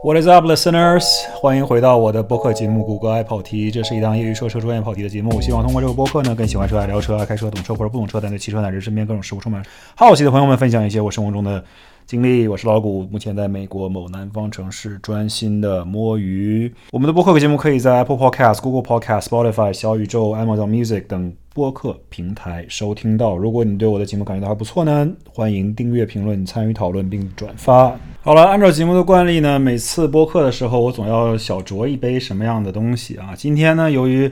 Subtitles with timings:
[0.00, 1.26] What is up, listeners？
[1.34, 5.40] 欢迎回到我的播客节目《谷歌爱跑题》，这是一档业余说车、专业跑题的节目。
[5.40, 9.60] 希望通过这个播客呢，跟喜欢车、爱聊车、爱开车、懂车或者不懂车，但对汽车乃至身边各种事物充满
[9.96, 11.64] 好奇的朋友们分享一些我生活中的
[12.06, 12.46] 经历。
[12.46, 16.72] 我是老谷，目前在美国某南方城市专心的摸鱼。
[16.92, 23.36] 我们的播客节目可以在 Apple Podcast、Google Podcast、Spotify、小宇宙、Amazon Music 等播客平台收听到。
[23.36, 27.92] 如果你对我的节目感觉到还不错呢，欢迎订阅、评论、参与讨论并转发。
[28.22, 33.34] 好了，按照节目的惯例呢，每次播客的时候，我总要小酌一杯什么样的东西啊？
[33.36, 34.30] 今天呢，由于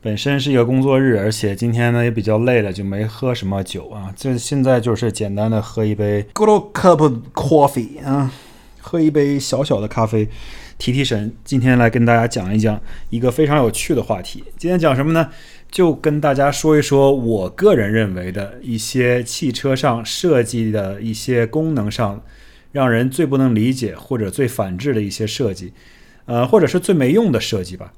[0.00, 4.10] 本身是一个工作日，而且今天呢也比较累了，就没喝什么酒啊。
[4.16, 8.32] 这现在就是简单的喝一杯 good cup coffee 啊，
[8.80, 10.26] 喝一杯小小的咖啡，
[10.78, 11.30] 提提神。
[11.44, 14.42] 今天来跟大家讲一讲一个非常有趣的话题。
[14.56, 15.28] 今天讲什么呢？
[15.74, 22.22] 就跟大家说一说我个人认为的一些汽车上设计的一些功能上。
[22.70, 25.72] 让人最不能理解或者最反智的一些设计，
[26.24, 27.92] 呃，或者是最没用的设计吧。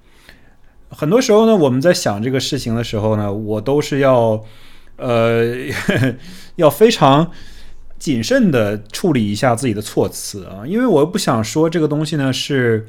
[0.90, 4.44] 很多时候呢，我们在想这个事情的时候呢，我都是要，
[4.96, 5.54] 呃，
[6.56, 7.30] 要非常
[7.98, 12.86] 谨慎的处理一下自己的措辞啊，因为我不想说这个东西呢是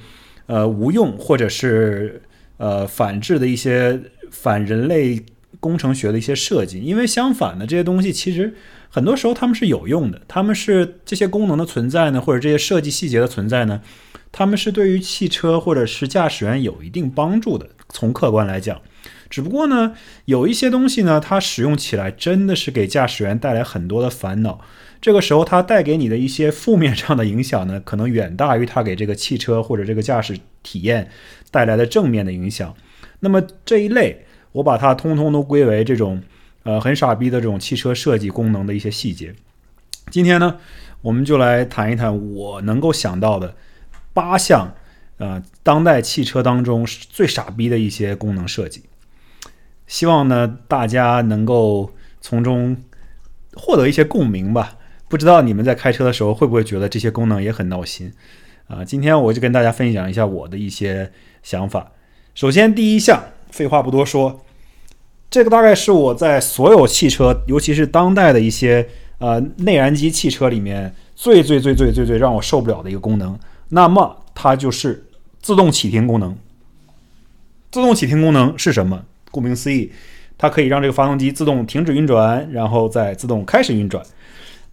[0.47, 2.21] 呃无用或者是
[2.57, 3.99] 呃反制的一些
[4.31, 5.23] 反人类
[5.59, 8.53] 工程学的一些设计，因为相反的这些东西其实。
[8.89, 13.81] 很多时候它们是有用的，它们是这些功能的存在呢，或者这些设计细节的存在呢，
[14.31, 17.67] 他们是对于汽车或者是驾驶员有一定帮助的。
[17.89, 18.81] 从客观来讲，
[19.29, 24.61] 只不过呢，有一些东西呢，它使用起来真的是给驾驶员带来很多的烦恼。
[25.01, 31.09] 这个时候，它带给你的一些负面上的影响呢，可能远大于它给这个汽车或者这个驾驶体验
[31.51, 32.75] 带来的正面的影响。
[33.19, 36.21] 那么这一类，我把它通通都归为这种。
[36.63, 39.33] 呃，很傻逼的这种汽车设计功能的一些细节。
[40.11, 40.57] 今天呢，
[41.01, 43.55] 我们就来谈一谈我能够想到的
[44.13, 44.75] 八项，
[45.15, 48.83] 呃，当代汽车当中最傻逼的一些功能设计。
[49.87, 51.89] 希望呢，大家能够
[52.21, 52.77] 从中
[53.55, 54.75] 获得一些共鸣吧。
[55.07, 58.11] 不知道你们在开车的时候会不会觉得这些功能也很闹心？
[58.67, 61.09] 啊，今天我就跟大家分享一下我的一些
[61.41, 61.91] 想法。
[62.35, 64.41] 首先，第一项，废话不多说。
[65.29, 68.87] 这个大概是我在所有汽车，尤其是当代的一些
[69.19, 73.39] 呃内燃机汽车里面最最最最最最让我受不了的一个功能。
[73.69, 75.05] 那么它就是
[75.41, 76.37] 自动启停功能。
[77.71, 79.03] 自动启停功能是什么？
[79.37, 79.91] 顾名思义，
[80.37, 84.03] 它可以让这个发动机自动停止运转，然后再自动开始运转。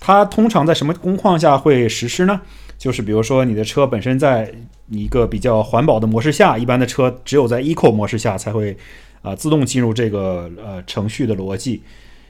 [0.00, 2.40] 它通常在什么工况下会实施呢？
[2.78, 4.50] 就是比如说你的车本身在
[4.88, 8.76] 一个比较环保的模式下，一般的车只有在 Eco 模式下才会。
[9.24, 11.82] 啊，自动进入这个呃程序的逻辑，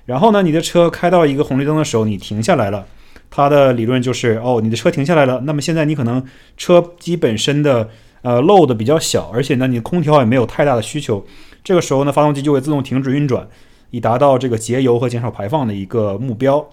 [0.07, 2.87] 然后呢，你的车开到一个红绿灯的时候，你停下来了，
[3.29, 6.25] 它的理论就是哦，你的车停下来了，那么现在你可能
[6.57, 7.91] 车机本身的
[8.23, 11.27] 呃漏的比较小，而且呢，你空调也没有太大的需求，
[11.65, 13.49] 这个时候呢，发动机就会自动停止运转，
[13.91, 16.69] 以达到这个节油和减少排放的一个目标。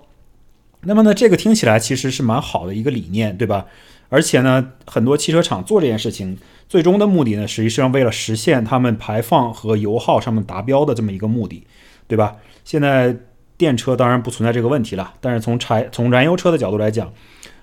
[0.81, 3.65] 那么呢，这个听起来其实是蛮好的一个理念，对吧？
[4.09, 6.37] 而且呢，很多汽车厂做这件事情。
[6.67, 11.65] 最终的目的呢，实际上为了实现他们排放和油耗上面达标的这么一个目的，
[12.07, 12.37] 对吧？
[12.63, 13.13] 现在
[13.57, 17.11] 电车当然不存在这个问题了，但是从柴从燃油车的角度来讲，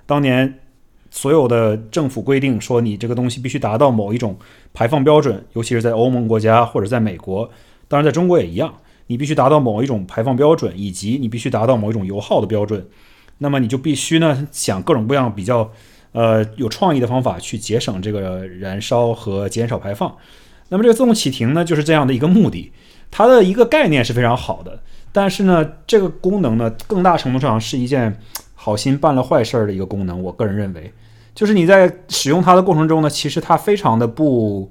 [0.05, 0.59] 当年
[1.11, 4.37] 所有的政府规定说你这个东西必须达到某一种
[4.73, 7.51] 排放标准，尤其是在欧盟国家或者在美国，
[7.89, 8.73] 当然在中国也一样，
[9.07, 12.87] 你必须达到某一种排放标准，以及你必须达到某一种油耗的标准，
[13.39, 15.71] 那么你就必须呢想各种各样比较。
[16.13, 20.13] 呃，有创意的方法去节省这个燃烧和减少排放。
[20.71, 22.73] 那么这个自动启停呢，就是这样的一个目的。
[23.11, 24.83] 它的一个概念是非常好的，
[25.13, 28.19] 但是呢，这个功能呢，更大程度上是一件
[28.69, 30.23] 好心办了坏事儿的一个功能。
[30.23, 30.93] 我个人认为，
[31.35, 34.69] 就是你在使用它的过程中呢，其实它非常的不，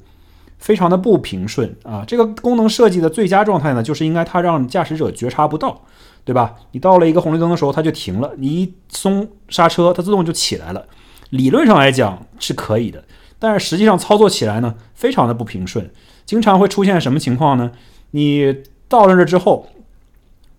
[0.59, 2.03] 非常的不平顺啊。
[2.06, 5.81] 这个功能设计的最佳状态呢，就是应该它让驾驶者觉察不到，
[6.24, 6.53] 对吧？
[6.74, 10.86] 你到了一个红绿灯的时候，它就停了；你一松刹车，它自动就起来了。
[11.31, 13.04] 理论上来讲是可以的，
[13.39, 15.89] 但是实际上操作起来呢，非常的不平顺，
[16.24, 17.72] 经常会出现什么情况呢？
[18.12, 18.56] 你
[18.88, 19.68] 到了这之后，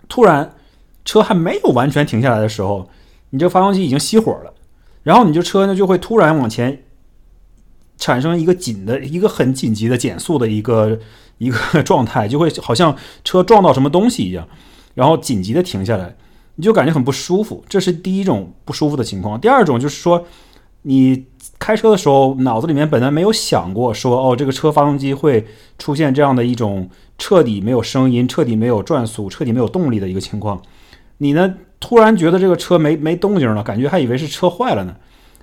[0.09, 0.55] 突然
[1.05, 2.91] 车还没有完全停下来的时候，
[3.31, 4.53] 你这发动机已经熄火了，
[5.03, 6.85] 然后你这车呢就会突然往前
[7.97, 10.99] 产生一个紧的一个很紧急的减速的一个
[11.39, 14.49] 一个 状态，就会好像车撞到什么东西一样，
[14.95, 16.17] 然后紧急的停下来，
[16.57, 17.65] 你就感觉很不舒服。
[17.69, 19.41] 这是第一种不舒服的情况。
[19.41, 20.27] 第二种就是说。
[20.83, 21.27] 你
[21.59, 25.45] 开车的时候，脑子里面本来没有想过说，哦，这个车发动机会
[25.77, 26.89] 出现这样的一种
[27.19, 30.63] 彻底没有声音、彻底没有转速、彻底没有动力的一个情况。
[31.19, 34.95] 你呢，突然觉得这个车没没动静了，感觉还以为是车坏了呢。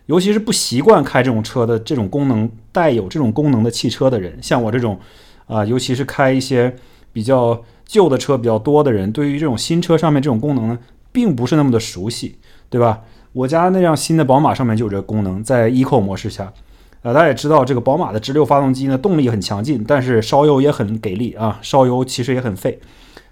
[0.08, 5.00] 尤其是不习惯开这种车的这种功能带有这种功能的汽车的人，像我这种
[5.48, 6.76] 啊，尤其是开一些
[7.12, 10.78] 比较旧的车比较多的人，对于这种新车上面这种功能呢，
[11.12, 12.38] 并不是那么的熟悉，
[12.70, 13.02] 对吧？
[13.34, 16.54] 我家那辆新的宝马上面就有这个功能，在 Eco 模式下，
[17.02, 22.80] 呃，大家也知道这个宝马的直流发动机呢，动力很强劲，但是烧油也很给力啊，烧油其实也很费，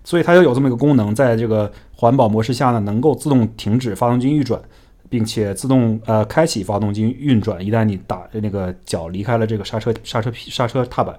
[0.03, 1.71] 所以它就有这么一个功能，在这个
[2.03, 4.61] 环保模式下呢，能够自动停止发动机运转。
[5.09, 11.15] 并且自动呃开启发动机运转，一旦你打那个脚离开了这个刹车刹车刹车踏板，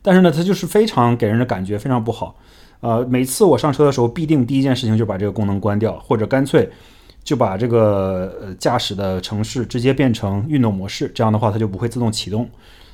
[0.00, 2.34] 但是呢，它就是非常给人的感觉非常不好。
[2.80, 6.66] 呃，每次我上车的时候，必定第一件事情就把这个功能关掉，或者干脆
[7.22, 12.48] 就把这个驾驶的城市直接变成运动模式，这样的话它就不会自动启动，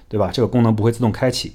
[0.09, 0.31] 对吧？
[0.33, 1.53] 这个功能不会自动开启。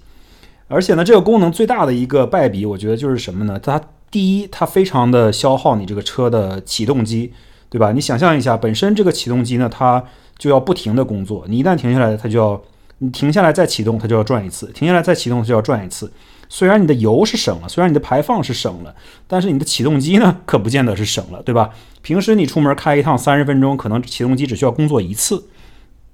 [0.69, 3.59] 而且呢，这个功能最大的一个败笔，我觉得就是什么呢？
[3.59, 7.33] 它第一，它非常的消耗你这个车的启动机。
[7.71, 7.91] 对吧？
[7.91, 10.03] 你想象一下，本身这个启动机呢，它
[10.39, 11.45] 就要不停的工作。
[11.47, 12.59] 你一旦停下来，它就要
[12.97, 16.11] 你停下来再启动，它就要转一次；停下来再启动，它就要转一次。
[16.50, 18.95] 虽然你的油是省了，虽然你的排放是省了，
[19.27, 21.69] 但是你的启动机呢，可不见得是省了，对吧？
[22.01, 25.47] 平时你出门开一趟三十分钟，可能启动机只需要工作一次。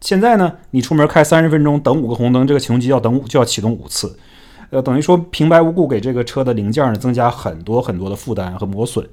[0.01, 4.19] 现在呢，你出门开三十分钟，等五个红灯，这个启动机要等就要启动五次，
[4.75, 9.07] 呃，等于说平白无故给这个车的零件呢增加很多很多的负担和磨损。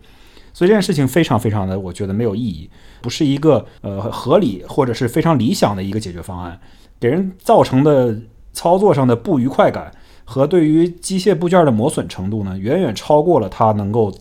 [0.53, 2.69] 所以这件事情非常非常的，我觉得没有意义，
[3.00, 6.59] 不是一个呃合理或者是非常理想的一个解决方案，
[6.99, 8.19] 给人造成的
[8.53, 9.93] 操作上的不愉快感
[10.25, 14.12] 和对于机械部件的磨损程度呢，远远超过了它能够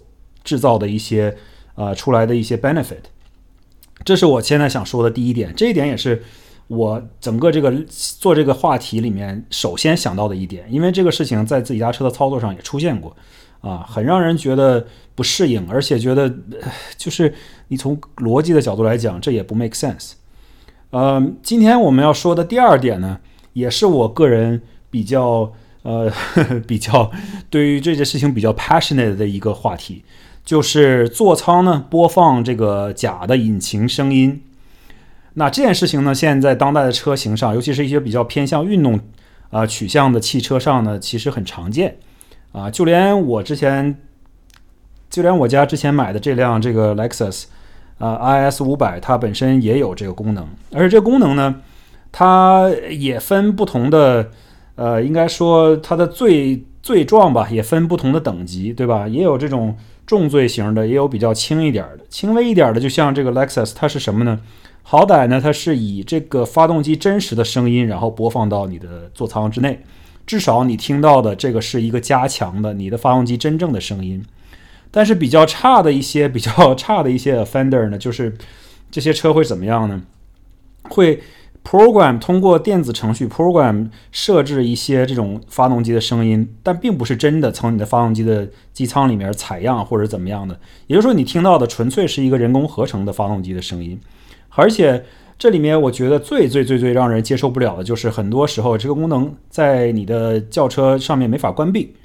[0.44, 1.36] 制造的一些
[1.74, 3.04] 呃出来的一些 benefit。
[4.06, 6.24] 这是我现在想说的第一点，这一点也是
[6.72, 13.14] 我整个这个做这个话题里面首先想到的一点，因为这个事情在自己家车的操作上也出现过。
[13.60, 16.34] 啊，很让人觉得不适应，而且觉得
[16.98, 17.32] 就是
[17.68, 20.14] 你从逻辑的角度来讲，这也不 make sense。
[20.90, 23.20] 呃，今天我们要说的第二点呢，
[23.54, 25.54] 也是我个人比较
[25.84, 26.12] 呃
[26.66, 27.12] 比较
[27.52, 30.04] 对于这件事情比较 passionate 的一个话题，
[30.44, 34.42] 就是座舱呢播放这个假的引擎声音。
[35.34, 39.00] 那这件事情呢，现在当代的车型上，尤其是一些比较偏向运动
[39.50, 41.98] 啊取向的汽车上呢，其实很常见。
[42.52, 43.98] 啊，就连我之前，
[45.10, 47.46] 就连我家之前买的这辆这个 Lexus，
[47.98, 50.46] 啊，IS 五百，它本身也有这个功能。
[50.74, 51.62] 而且这个功能呢，
[52.12, 54.30] 它也分不同的，
[54.76, 59.08] 呃，应该说它的罪罪状吧，也分不同的等级，对吧？
[59.08, 62.04] 也有这种重罪型的，也有比较轻一点的。
[62.10, 64.38] 轻微一点的，就像这个 Lexus，它是什么呢？
[64.84, 69.82] 好歹呢，它是以这个发动机真实的声音，然后播放到你的座舱之内。
[70.26, 74.24] 至少你听到的这个是一个加强的你的发动机真正的声音，
[74.90, 78.38] 但是比较差的一些比较 差的一些 offender 呢，就是
[78.90, 80.02] 这些车会怎么样呢？
[80.84, 81.22] 会
[81.64, 90.58] program 通过电子程序 program 设置一些这种发动机的声音，但并不是真的从你的发动机的机舱里面采样或者怎么样的，
[90.88, 94.00] 也就是说你听到的纯粹是一个人工合成的发动机的声音，
[94.56, 95.04] 而且。
[95.42, 101.96] 这里面我觉得最最最最让人接受不了的就是，很多时候这个功能在你的轿车上面没法关闭，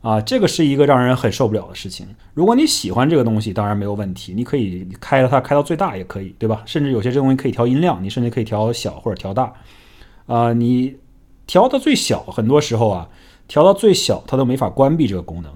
[0.00, 2.04] 啊，这个是一个让人很受不了的事情。
[2.34, 6.64] 如果你喜欢这个东西，当然没有问题，你可以开了它开到最大也可以，对吧？
[6.66, 9.52] 甚至有些这东西可以调音量，你甚至可以调小或者调大，
[10.26, 10.96] 啊，你
[11.46, 13.08] 调到最小，很多时候啊，
[13.46, 15.52] 调到最小它都没法关闭这个功能。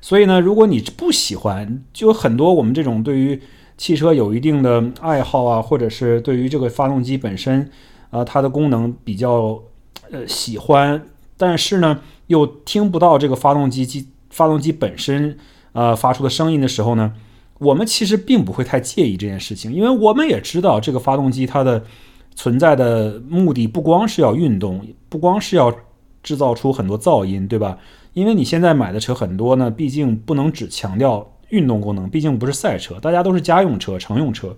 [0.00, 3.42] 所以呢，如果你不喜欢，就很多我们这种对于。
[3.80, 7.70] 汽车有一定的爱好啊，或者是对于这个发动机本身，
[8.10, 9.58] 啊，它的功能比较
[10.10, 11.02] 呃喜欢，
[11.38, 15.34] 但是呢又听不到这个发动机机发动机本身
[15.72, 17.14] 呃发出的声音的时候呢，
[17.58, 21.82] 我们其实并不会太介意这件事情，因为我们也知道这个发动机它的
[22.34, 25.74] 存在的目的不光是要运动，不光是要
[26.22, 27.78] 制造出很多噪音，对吧？
[28.12, 31.26] 因为你现在买的车很多呢，毕竟不能只强调。
[31.50, 34.56] 运动功能毕竟不是赛车，大家都是家用车、乘用车。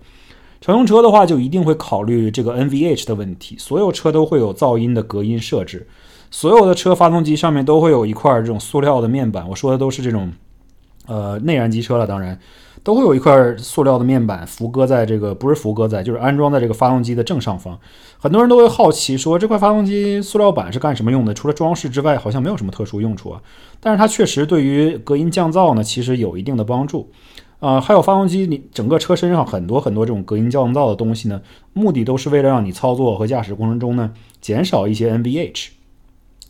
[0.60, 3.56] 乘用车的话，就一定会考虑这个 NVH 的问题。
[3.58, 5.86] 所有车都会有噪音的隔音设置，
[6.30, 9.48] 所有的车发动机上面都会有一块这种塑料的面板。
[9.48, 10.32] 我说的都是这种，
[11.06, 12.38] 呃，内燃机车了，当然。
[12.82, 17.78] 都会有一块塑料的面板浮搁在这个，不是浮搁在，就是安装在这个发动机的正上方。
[18.18, 21.32] 很多人都会好奇说，这块发动机塑料板是干什么用的？
[21.32, 23.40] 除了装饰之外，好像没有什么特殊用处啊。
[23.80, 27.10] 但是它确实对于隔音降噪呢，其实有一定的帮助。
[27.60, 31.40] 啊，还有发动机你整个车身上很多很多这种隔音降噪的东西呢，
[31.72, 35.68] 目的都是为了让你操作和驾驶过程中呢减少一些 NVH。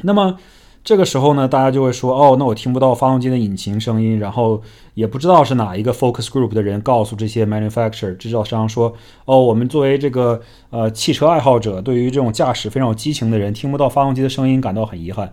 [0.01, 0.39] 那么
[0.85, 4.61] 这个时候呢，大家就会说，哦，那我听不到发动机的引擎声音，然后
[4.95, 8.93] 也不知道是哪一个 focus group 的人告诉这些 manufacturer 制造商说，
[9.25, 15.33] 哦，我们作为这个呃汽车爱好者，对于这种驾驶非常有激情的人，听不到发动机的声音感到很遗憾。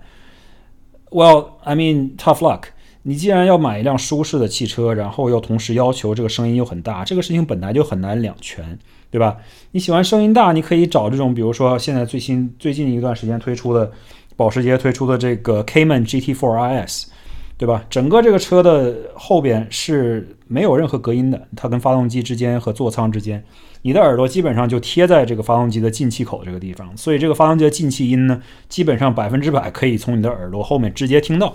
[1.10, 2.66] Well, I mean, tough luck.
[3.02, 8.78] 你既然要买一辆舒适的汽车，然后又同时要求这个声音又很大，这个事情本来就很难两全，
[9.10, 9.38] 对吧？
[9.72, 13.92] 你喜欢声音大，你可以找这种，比如说现在最新最近一段时间推出的。
[14.40, 17.08] 保时捷推出的这个 Cayman GT4 RS，
[17.58, 17.84] 对吧？
[17.90, 23.44] 整个这个车的后边是没有任何隔音的，它跟发动机之间和座舱之间，
[23.82, 31.54] 你的耳朵基本上就贴在这个发动机的进气口这个地方，所以这个发动机的进气音呢，基本上百分之百可以从你的耳朵后面直接听到。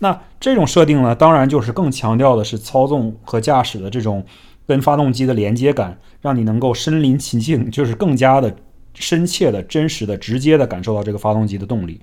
[0.00, 4.24] 那这种设定呢，当然就是更强调的是操纵和驾驶的这种
[4.66, 8.52] 跟发动机的连接感，让你能够身临其境，就是更加的。
[9.00, 12.00] 深切的、真实的、直接的感受到这个发动机的动力，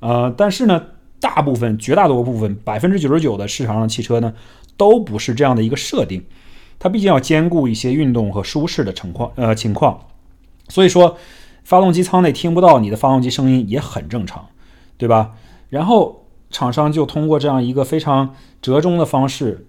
[0.00, 0.82] 呃，但是呢，
[1.20, 4.32] 大部分、绝大多数部分、百分之九十九的市场上汽车呢，
[4.76, 6.24] 都不是这样的一个设定。
[6.78, 9.98] 它毕竟要兼顾一些运动和舒适的情况，呃，情况。
[10.68, 11.16] 所以说，
[11.64, 14.46] 发动机舱内听不到你的发动机声音也很正常，
[14.96, 15.32] 对吧？
[15.68, 19.66] 然后厂商就通过这样一个非常折中的方式，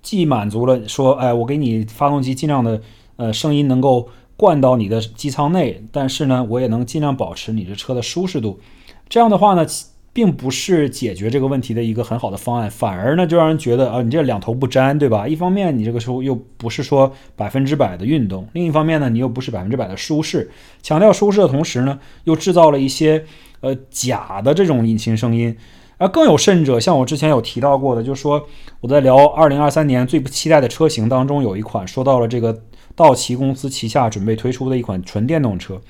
[0.00, 2.80] 既满足了说，哎，我给你发动机尽量的，
[3.16, 4.08] 呃，声音能够。
[4.36, 8.60] 灌到你的机舱内，但是呢，我也能尽量保持你的车的舒适度。
[9.08, 9.64] 这样的话呢，
[10.12, 15.26] 并不是解决这个问题的一个很好的方案，反而呢，就让人觉得啊，你这两头不沾，对吧？
[15.26, 20.50] 一方面你这个时候又不是说百分之百的运动，另一方面呢，你又不是百分之百的舒适。
[20.82, 23.24] 强调舒适的同时呢，又制造了一些
[23.60, 25.56] 呃假的这种引擎声音。
[25.98, 28.46] 而更有甚者，像我之前有提到过的，就是说
[28.80, 32.62] 我在聊二零二三年最不期待的车型当中，有一款说到了这个。
[32.96, 35.80] 道奇公司旗下准备推出的一款纯电动车，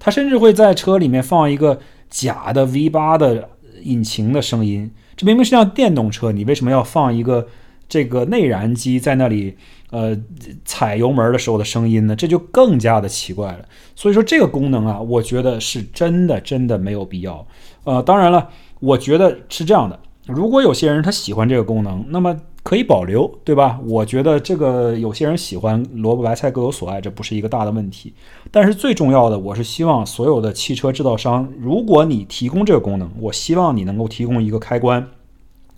[0.00, 1.78] 它甚至会在车里面放一个
[2.10, 3.50] 假的 V8 的
[3.82, 4.90] 引擎的声音。
[5.14, 7.46] 这明明是辆电动车，你为什么要放一个
[7.88, 9.56] 这个内燃机在那里？
[9.90, 10.18] 呃，
[10.64, 12.16] 踩油门的时候的声音呢？
[12.16, 13.64] 这就更加的奇怪了。
[13.94, 17.46] 所以说这个功能啊，我觉得是真的真的没有必要。
[17.84, 18.48] 呃，当然了，
[18.80, 20.00] 我觉得是这样的。
[20.26, 22.36] 如果有些人他喜欢这个功能，那么。
[22.66, 23.78] 可以保留，对吧？
[23.86, 28.12] 我觉得这个有些人喜欢萝卜白菜各有所爱，这不是一个大的问题。
[28.50, 35.06] 但是最重要的，我是希望所有的汽车制造商，如果你提供这个功能，我希望你能够提供一个开关，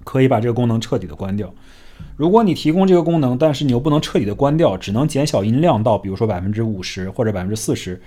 [0.03, 1.53] 可以把这个功能彻底的关掉。
[2.17, 8.01] 如果你提供这个功能，但是你又不能彻底的关掉，只能减小音量到比如说百分之五十或者百分之四十，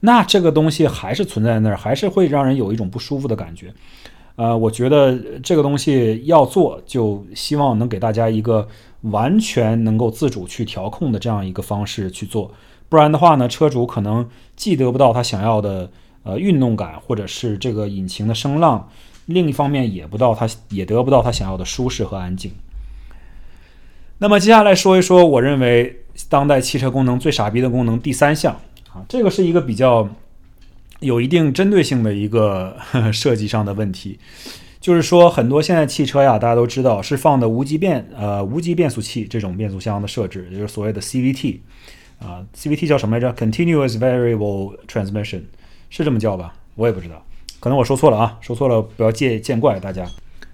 [0.00, 3.72] 那这个东西还是存在那儿，还是会让人有一种不舒服的感觉。
[4.36, 8.68] 呃，我觉得这个东西要做，就希望能给大家一个
[9.00, 12.52] 完全能够自主去调控的这样一个方式去做，
[12.90, 15.90] 不然的话呢，车主可能既得不到他想要的
[16.22, 18.90] 呃运动感，或者是这个引擎的声浪，
[19.24, 22.52] 另一方面也不到他也得不到他想要的舒适和安静。
[24.18, 28.54] 那么接下来说一说，我认为当代汽车功能最傻逼的功能第三项
[28.92, 30.06] 啊，这个是一个比较。
[31.00, 32.76] 有一定针对性的一个
[33.12, 34.18] 设计上的问题，
[34.80, 41.58] 就是说很多现在汽车呀，大家都知道是放的无极变呃无极变速器这种变速箱的设置，也就是所谓的 CVT
[42.18, 45.42] 啊，CVT 叫什么来着？Continuous Variable Transmission
[45.90, 46.54] 是这么叫吧？
[46.74, 47.24] 我也不知道，
[47.60, 50.06] 可能我说错了啊，说错了不要见见怪大家。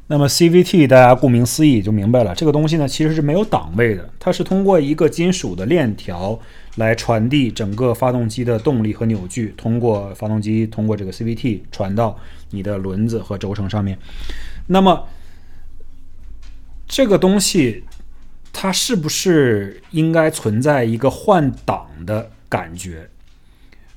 [0.09, 6.39] 那么 CVT 大家顾名思义就明白了，这个东西呢其实是没有档位的，它是通过一个金属的链条。
[6.77, 12.19] 来传递整个发动机的动力和扭矩，通过发动机通过这个 CVT 传到
[12.49, 13.99] 你的轮子和轴承上面。
[14.69, 15.07] 那么
[16.89, 17.85] 这个东西
[18.55, 23.11] 它是不是应该存在一个换挡的感觉？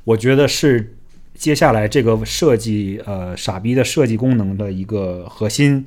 [0.04, 0.95] 我觉得是
[1.36, 5.86] 接下来这个设计呃傻逼的设计功能的一个核心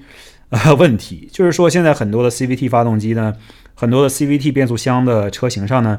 [0.50, 3.34] 呃问题，就是说现在很多的 CVT 发动机呢，
[3.74, 5.98] 很多的 CVT 变速箱的车型上呢。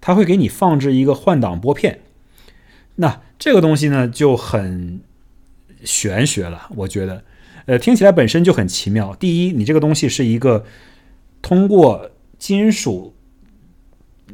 [0.00, 1.98] 它会给你放置一个换挡拨片，
[2.94, 5.00] 那这个东西呢就很
[5.82, 7.24] 玄学了，我觉得，
[7.66, 9.12] 呃，听起来本身就很奇妙。
[9.16, 10.64] 第一，你这个东西是一个
[11.42, 13.12] 通过金属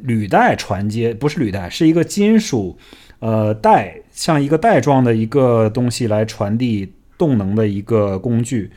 [0.03, 2.77] 履带传接，不是履带，是一个金属
[3.17, 8.71] 呃带，像一个带状的一个东西来传递动能的一个工具。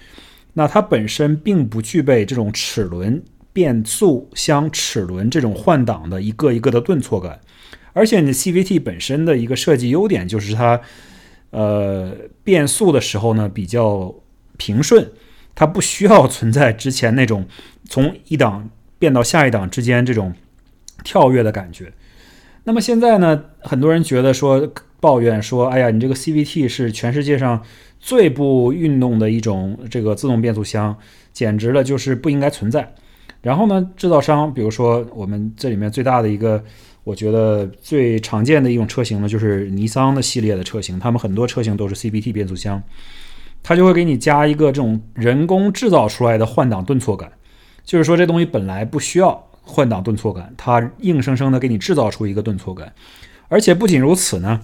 [0.53, 3.23] 那它本身并不具备这种齿轮。
[3.51, 7.41] 变速箱齿轮这种换挡的一个一个的顿挫感，
[7.93, 10.81] 而且你 CVT 本身的一个设计优点就是它，
[11.51, 12.15] 呃，
[12.45, 14.15] 变速的时候呢比较
[14.59, 15.11] 平顺，
[15.57, 17.49] 它不需要存在之前那种
[17.89, 20.33] 从一档变到下一档之间这种
[21.03, 21.93] 跳跃的感觉。
[22.63, 27.63] 那么现在呢，很多人觉得说抱怨说：“哎呀，你这个 CVT 是全世界上
[28.01, 30.97] 最不运动的一种这个自动变速箱，
[31.33, 32.95] 简直了，就是不应该存在。”
[33.41, 36.63] 然后呢，制造商，比如说我们这里面最大的一个，
[37.05, 42.83] 我觉得最常见的一种车型呢，就是尼桑的系列的车型，他们很多车型都是 CVT 变速箱，
[43.63, 47.31] 它就会给你加一个这种人工制造出来的换挡顿挫感，
[47.85, 52.93] 就是说这东西本来不需要换挡顿挫感，它硬生生的给你制造出一个顿挫感，
[53.47, 54.61] 而且不仅如此呢。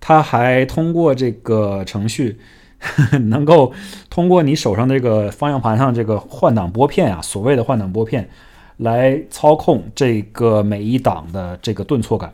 [0.00, 2.38] 它还通过这个程序，
[3.26, 3.72] 能够
[4.08, 8.28] 通过你手上这个方向盘上这个换挡拨片啊，所谓的换挡拨片，
[8.76, 12.32] 来操控这个每一档的这个顿挫感。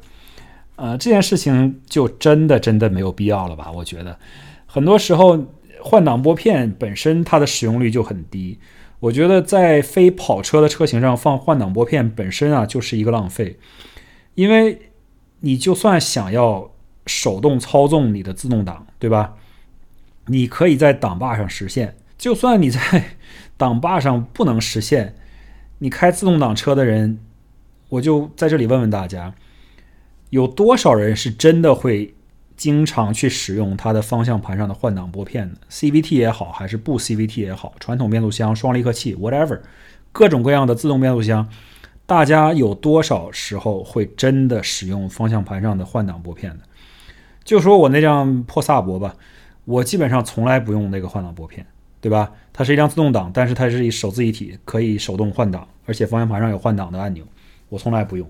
[0.77, 3.73] 呃，这件事情就真的真的没有必要了吧？
[3.73, 4.19] 我觉得，
[4.67, 5.43] 很多时候
[5.81, 8.59] 换挡拨片本身它的使用率就很低。
[9.01, 13.57] 我觉得在非跑车的车型上放换挡拨片本身啊就是一个浪费，
[14.35, 14.79] 因为
[15.41, 16.74] 你就算想要。
[17.07, 19.35] 手动操纵你的自动挡，对吧？
[20.27, 21.97] 你可以在挡把上实现。
[22.17, 22.81] 就算你在
[23.59, 25.15] 挡把上不能实现，
[25.79, 27.19] 你开自动挡车的人，
[27.91, 29.35] 我就在这里问问大家：
[30.31, 32.15] 有多少人是真的会
[32.57, 39.61] 经常去使用它的方向盘上的换挡拨片的？CVT 也好，还是不 CVT 也好，传统变速箱、双离合器，whatever，
[40.13, 41.47] 各种各样的自动变速箱，
[42.07, 46.61] 大家有多少时候会真的使用方向盘上的换挡拨片的？
[47.45, 49.15] 就说我那辆破萨博吧，
[49.67, 51.67] 我基本上从来不用那个换挡拨片，
[52.01, 52.33] 对吧？
[52.55, 57.23] 它是一辆自动挡，但是它是一手自一体，可以手动换挡，而且方向盘上有换挡的按钮，
[57.69, 58.27] 我从来不用。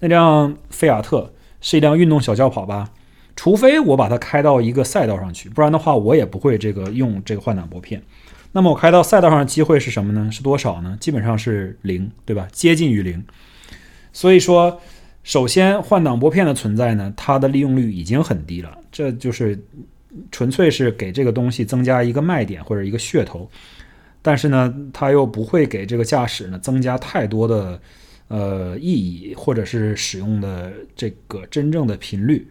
[0.00, 1.32] 那辆菲亚特
[1.62, 2.90] 是一辆运动小轿跑吧，
[3.34, 8.02] 除非我把它开到一个赛道上去，不然的话我也不会这个用这个换挡拨片。
[8.52, 10.30] 那么我开到赛道上的机会是什么呢？
[10.30, 10.98] 是多少呢？
[11.00, 12.46] 基本上是零，对吧？
[12.52, 13.24] 接近于零。
[14.12, 14.80] 所以说。
[15.24, 19.58] 首先，换挡拨片的存在呢，它的利用率已经很低了，这就是
[20.30, 23.50] 纯粹是给这个东西增加一个卖点或者一个噱头，
[24.20, 27.80] 但是呢，它又不会给这个驾驶呢增加太多的
[28.28, 32.46] 呃意义，或者是使用的这个真正的频率。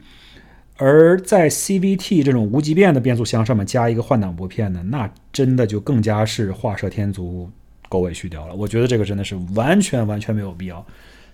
[0.78, 7.48] 而在 CVT 这种无级变的变速箱上面加一个换挡拨片呢，那真的就更加是画蛇添足、
[7.88, 8.56] 狗尾续貂了。
[8.56, 10.84] 我觉得这个真的是完全完全没有必要。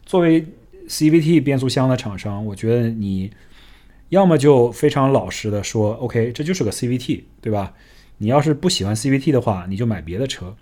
[0.06, 0.46] 作为
[0.90, 3.32] CVT 变速箱的厂商，我觉得你
[4.10, 7.74] 要么就非常老实的说，OK，这就是个 CVT，对吧？
[8.18, 10.56] 你要是不喜欢 CVT 的话，你就买别的车。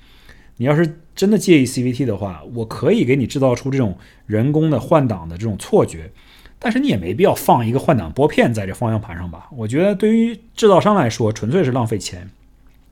[0.57, 6.11] 你要是真的介意 CVT 的话，我可以给你制造出这种人工的换挡的这种错觉，
[6.59, 9.47] 但是你也没必要放一个换挡拨片在这方向盘上吧？
[9.55, 12.29] 我觉得对于制造商来说，纯粹是浪费钱。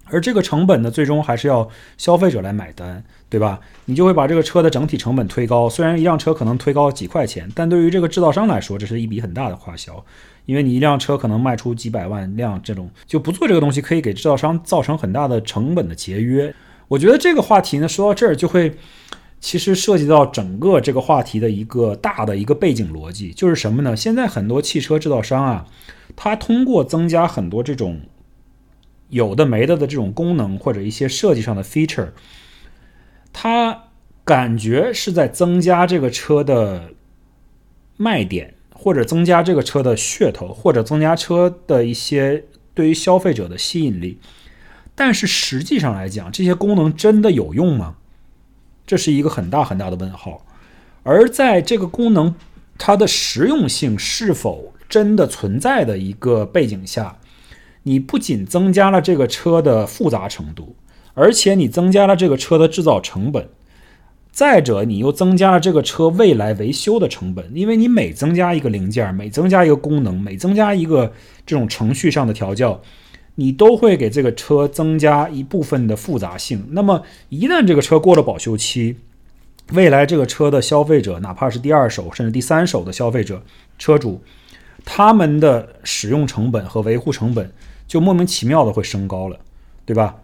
[0.06, 1.68] 而这个成本呢，最终还是要
[1.98, 3.04] 消费者来买单，
[3.36, 3.60] 对吧？
[3.84, 5.70] 你就会把这个车的整体成本推高。
[5.70, 10.02] 虽然一辆车可能推高几块钱，但对于这个制造商来说，这是一笔很大的花销。
[10.46, 16.56] 因为你一辆车可能卖出几百万辆，这种就不做这个东西，可以给制造商造成很大的成本的节约。
[16.88, 18.74] 我觉得这个话题呢，说到这儿就会，
[19.42, 23.98] 其实涉及到整个这个话题的一个大的一个背景逻辑，就是什么呢？
[23.98, 25.66] 现在很多汽车制造商啊，
[26.16, 28.00] 它通过增加很多这种。
[29.10, 32.10] 有的没的的这种功能或者一些设计上的 feature，
[33.38, 33.90] 它
[34.24, 36.92] 感觉是在增加这个车的
[37.98, 44.20] 卖点，或者增加这个车的噱头，或者增加车的一些对于消费者的吸引力。
[44.96, 47.98] 但是实际上来讲，这些功能真的有用吗？
[48.88, 50.46] 这是一个很大很大的问号。
[51.04, 52.34] 而在这个功能
[52.78, 57.20] 它的实用性是否真的存在的一个背景下。
[57.84, 60.76] 你不仅增加了这个车的复杂程度，
[61.16, 63.50] 而且你增加了这个车的制造成本。
[64.32, 71.14] 再者，你又增加了这个车未来维修的成本，因为你每增加一个零件，每增加一个功能，每增加一个
[71.46, 72.82] 这种程序上的调教，
[73.36, 76.68] 你都会给这个车增加一部分的复杂性。
[76.72, 78.98] 那么，一旦这个车过了保修期，
[79.72, 83.42] 未来这个车的消费者，哪怕是第二手甚至第三手的消费者
[83.80, 84.22] 车主，
[84.84, 87.50] 他们的使用成本和维护成本。
[87.88, 89.40] 就莫名其妙的会升高了，
[89.86, 90.16] 对吧？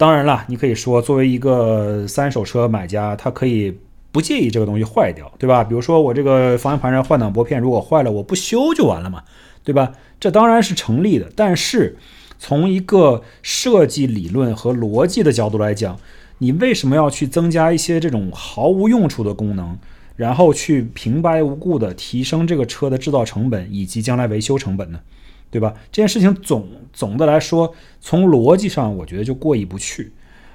[0.00, 3.76] 当然了，你可以说作为一个三手车买家，他可以
[4.10, 5.62] 不介意这个东西坏掉，对吧？
[5.62, 9.22] 比如说我这个方向盘上换挡拨片如果坏了，我不修就完了嘛，
[9.62, 9.92] 对吧？
[10.18, 11.30] 这当然是成立的。
[11.36, 11.98] 但是
[12.38, 15.98] 从一个设计理论和逻辑的角度来讲，
[16.38, 19.76] 你为什么要去增加一些这种毫无用处的功能，
[20.16, 25.00] 然后去平白无故的提升这个车的制造成本以及将来维修成本呢？
[25.50, 25.74] 对吧？
[25.90, 30.12] 这件事情总总的来说，从逻辑上我觉得就过意不去。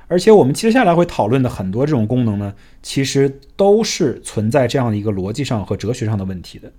[0.07, 2.53] 而且我们接下来会讨论的很多这种功能呢，
[2.83, 6.71] 其实都是存在这样的一个逻辑上和哲学上的问题的。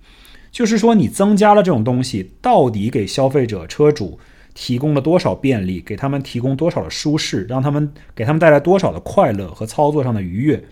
[0.49, 4.17] 就是说你增加了这种东西，到底给消费者、车主
[4.53, 10.63] 提供了多少便利，给他们提供多少的舒适，让他们给他们带来多少的快乐和操作上的愉悦？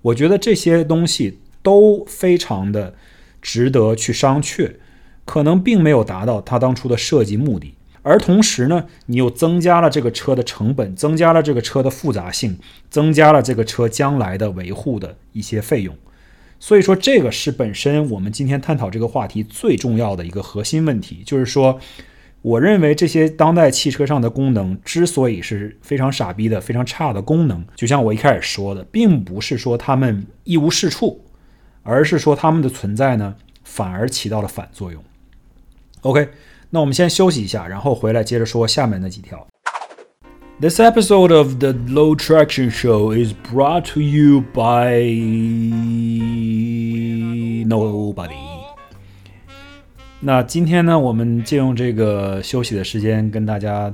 [0.00, 2.94] 我觉得这些东西都非常的
[3.42, 4.72] 值得去商榷，
[5.24, 7.74] 可能并没有达到他当初的设计目的。
[8.02, 15.94] 而同时呢，你又增加了这个车的成本，增加了这个车的复杂性，增加了这个车将来的维护的一些费用。
[16.58, 21.78] 所以说，这个是本身我们今天探讨这个话题最重要的一个核心问题，就是说，
[22.40, 31.22] 我认为这些当代汽车上的功能之所以是非常傻逼的、非常差的功能，就像我一开始说的，并不是说它们一无是处，
[31.82, 35.02] 而是说它们的存在呢，反而起到了反作用。
[36.02, 36.28] OK。
[36.72, 39.44] 那我们先休息一下，然后回来接着说下面那几条。
[40.60, 45.02] This episode of the Low Traction Show is brought to you by
[47.66, 48.36] nobody。
[50.20, 53.92] 那今天呢，我们借用这个休息的时间，跟大家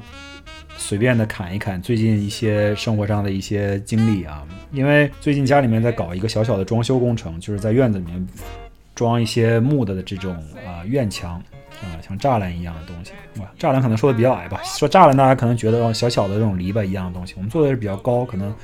[0.77, 4.47] 随便的侃一侃最近一些生活上的一些经历啊。
[4.71, 8.27] 因为最近家里面在搞一个小小的装修工程，就是在院子里面
[8.95, 10.35] 装一些木的的这种
[10.67, 11.41] 啊院墙。
[11.83, 14.61] 啊，像栅栏一样的东西，哇，栅栏可能说的比较矮吧。
[14.65, 17.35] 说栅栏，大家可能觉得，小小的这种篱笆一样的东西。
[17.37, 18.55] 我们做的是比较高，可能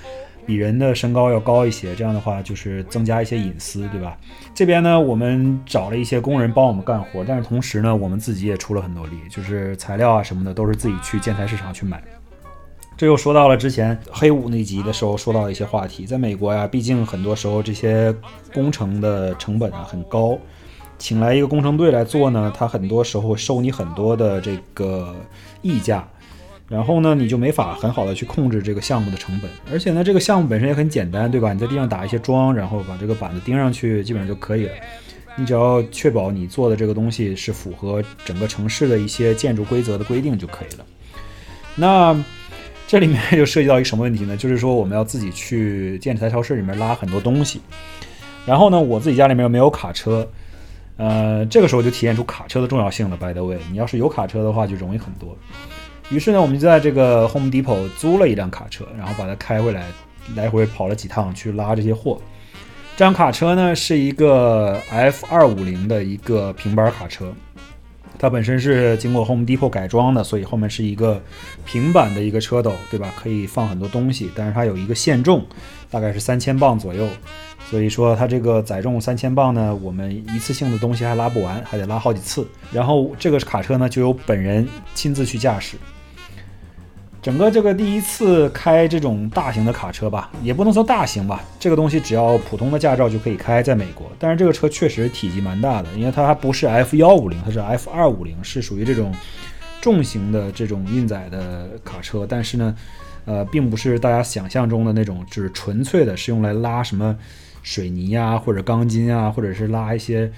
[0.46, 1.94] 比人的身高要高一些。
[1.94, 4.16] 这样的话，就是增加一些隐私，对吧？
[4.54, 12.02] 这边呢，我们找了一些工人帮我们干活，但是同时呢，我们自己也出了很多力，就是材料啊什么的都是自己去建材市场去买。
[12.96, 18.14] 这又说到了之前黑五那集的时候说到的一些话题，在美国呀，毕竟很多时候这些
[18.52, 20.38] 工程的成本啊很高。
[21.02, 25.12] 请来一个工程队来做呢，他很多时候收你很多的这个
[25.60, 26.06] 溢价，
[26.68, 29.50] 然后呢，你就没法很好的去控制这个项目的成本。
[29.72, 31.52] 而且呢，这个项目本身也很简单，对吧？
[31.52, 34.72] 你在地上打一些桩，然后把这个板子钉上去，基本上就可以了。
[35.34, 40.86] 你只要确保你做的这个东西是符合整个城市的一些建筑规则的规定就可以了。
[41.74, 42.24] 那
[42.86, 44.36] 这里面就涉及到一个什么问题呢？
[44.36, 47.60] 就是说我们要自己去建材超市里面拉很多东西，
[48.46, 50.24] 然后呢，我自己家里面又没有卡车。
[50.96, 53.16] 呃，这个时候就体现出卡车的重要性了。
[53.16, 55.36] By the way，你要是有卡车的话，就容易很多。
[56.10, 59.86] 于是呢，我们就在这个 Home Depot 租了一辆卡车，然后把它开回来，
[60.36, 62.20] 来回跑了几趟去拉这些货。
[62.94, 67.32] 这辆卡车呢是一个 F 二五零的一个平板卡车，
[68.18, 71.20] 它本身是经过 Home Depot 改装的，所以后面是一个
[71.64, 73.10] 平板的一个车斗，对吧？
[73.16, 75.46] 可以放很多东西，但是它有一个限重，
[75.90, 77.08] 大概是三千磅左右。
[77.70, 82.46] 所以说它这个载重三千磅呢，我们一次性的东西还拉不完，还得拉好几次。
[82.70, 85.76] 然后这个卡车呢，就由本人亲自去驾驶。
[87.22, 94.10] 整个这个第一次开这种大型的卡车吧，也不能说大型吧，这个东西只要普通的驾照就可以开，在美国。
[94.18, 99.14] 但是这个车确实体积蛮大的，因为它还不是 F 幺五零，它是 F 二五零，是属于这种
[99.80, 102.26] 重型的这种运载的卡车。
[102.28, 102.76] 但是呢，
[103.24, 107.16] 呃，并不是大家想象中的那种，就是纯粹的是用来拉什么。
[107.62, 110.30] 水泥呀，或者钢筋啊，或者是拉一些，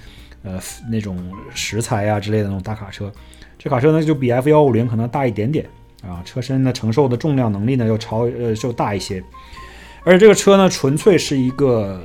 [0.42, 0.60] 呃，
[0.90, 1.18] 那种
[1.54, 3.10] 石材呀之类的那种大卡车。
[3.58, 5.66] 这卡车呢，就比 F 幺五零可能大一点点
[6.02, 9.22] 啊，车身呢承受的重量能力呢又超呃就大一些。
[10.04, 11.98] 而且这个车呢，纯粹是一个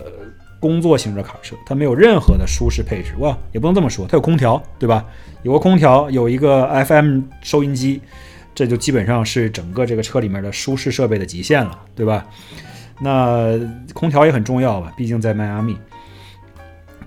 [0.57, 3.13] 工作型的卡车，它没有任何的舒适配置。
[3.19, 5.05] 哇，也不能这么说，它有空调，对吧？
[5.43, 8.01] 有个空调，有一个 FM 收音机，
[8.55, 12.25] 这就基本上是整个这个车里面的舒适设备的极限了，对吧？
[13.01, 13.59] 那
[13.93, 15.77] 空调也很重要吧，毕竟在迈阿密。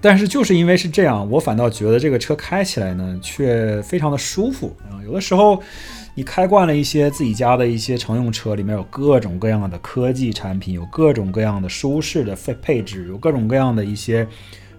[0.01, 4.99] 但是就是因为是这样，我反倒觉得这个车开起来呢，却非常的舒服啊。
[5.05, 5.63] 有的时候，
[6.15, 14.27] 你开惯了一些自己家的一些乘用车，里面有各种各样的科技产品，有各种各样的舒适的配配置，有各种各样的一些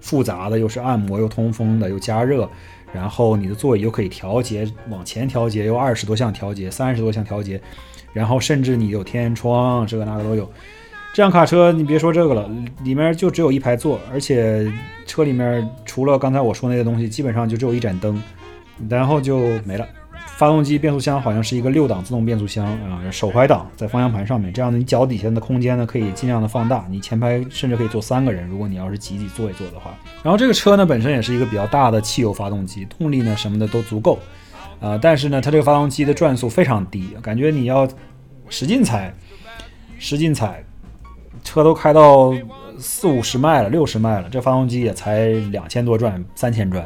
[0.01, 2.49] 复杂的，又是按摩又通风的又加热，
[2.91, 7.61] 然后你的座椅又可以调节，往前调节，有二十多项调节，三十多项调节，
[8.11, 10.51] 然后甚至你有天窗，这个那个都有。
[11.13, 12.49] 这辆卡车，你别说这个了，
[12.83, 14.67] 里面就只有一排座，而且
[15.05, 18.19] 车里面除了刚才我说那些东西，基本上就只有一盏灯，
[18.89, 19.87] 然后就没了。
[20.37, 29.95] 发动机、变速箱好像是一个六档自动变速箱啊，手怀档在方向盘上面，这样的你脚底下的空间呢可以尽量的放大，你前排甚至可以坐三个人，如果你要是挤挤坐一坐的话。
[30.23, 34.17] 然后这个车呢本身也是一个比较大的汽油发动机，动力呢什么的都足够
[34.81, 37.87] 啊，但是呢它这个发动机的转速非常低，感觉你要
[38.49, 39.13] 使劲踩，
[39.99, 40.63] 使劲踩。
[41.43, 42.33] 车都开到
[42.79, 46.85] 四五十迈了，六十迈了，这发动机也才两千多转，三千转，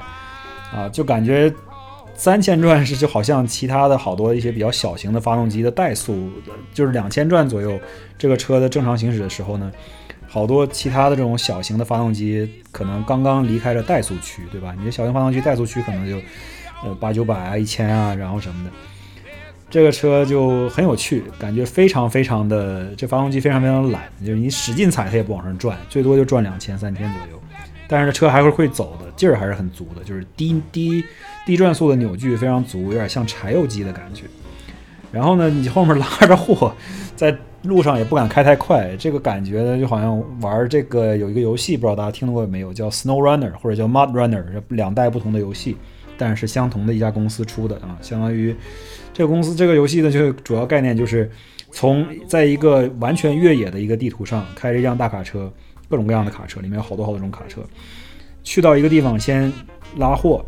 [0.74, 1.54] 啊，就感觉
[2.16, 6.30] 三千转是就好像其他的好多一些比较小型的发动机的怠速，
[6.74, 7.80] 就是两千转左右，
[8.18, 9.72] 这个车的正常行驶的时候呢，
[10.28, 10.48] 好。
[10.48, 14.74] 多其他的这种小型的发动机可能刚刚离开了怠速区，对吧？
[14.80, 16.16] 你的小型发动机怠速区可能就
[16.84, 18.72] 呃八九百啊、一千啊，然后什么的。
[19.70, 27.42] 这个车就很有趣，感觉非常非常的，这发动机非常非常懒，就是你使劲踩它也不往上转，最多就转两千三千左右。
[27.90, 31.04] 但是这车还是会走的，劲儿还是很足的，就是低低
[31.46, 34.24] 低转速的扭矩非常足，有点像柴油机的感觉。
[35.12, 36.74] 然后呢，你后面拉着货，
[37.16, 45.78] 在路上也不敢开太快，这个感觉呢，就好像玩这个有一个游戏，不知道大家听过没有，叫 Snow Runner 或者叫 Mud Runner，两代不同的游戏，
[46.18, 48.54] 但是相同的一家公司出的啊，相当于
[49.18, 51.28] 这个公司这个游戏呢，就是主要概念就是
[51.72, 55.52] 从在一个完全越野的一个地图上开着一辆大卡车。
[55.90, 57.62] 各种各样的卡车，里面有好多好多种卡车。
[58.44, 59.50] 去到一个地方先
[59.96, 60.46] 拉货，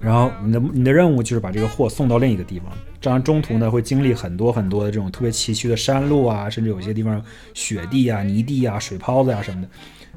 [0.00, 2.66] 然后你的你的任务就是把这个货送到另一个地方。
[3.00, 9.62] 这样中途呢会经历很多很多的这种特别崎岖的山路啊，甚至有些地方雪地啊、泥地啊、水泡子啊什么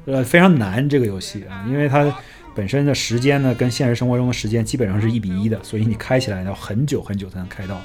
[0.04, 2.12] 的，呃，非常难这个游戏啊，因为它
[2.58, 7.80] 本身的时间呢跟现实生活中的时间基本上是一比一的，所以你开起来要很久很久才能开到。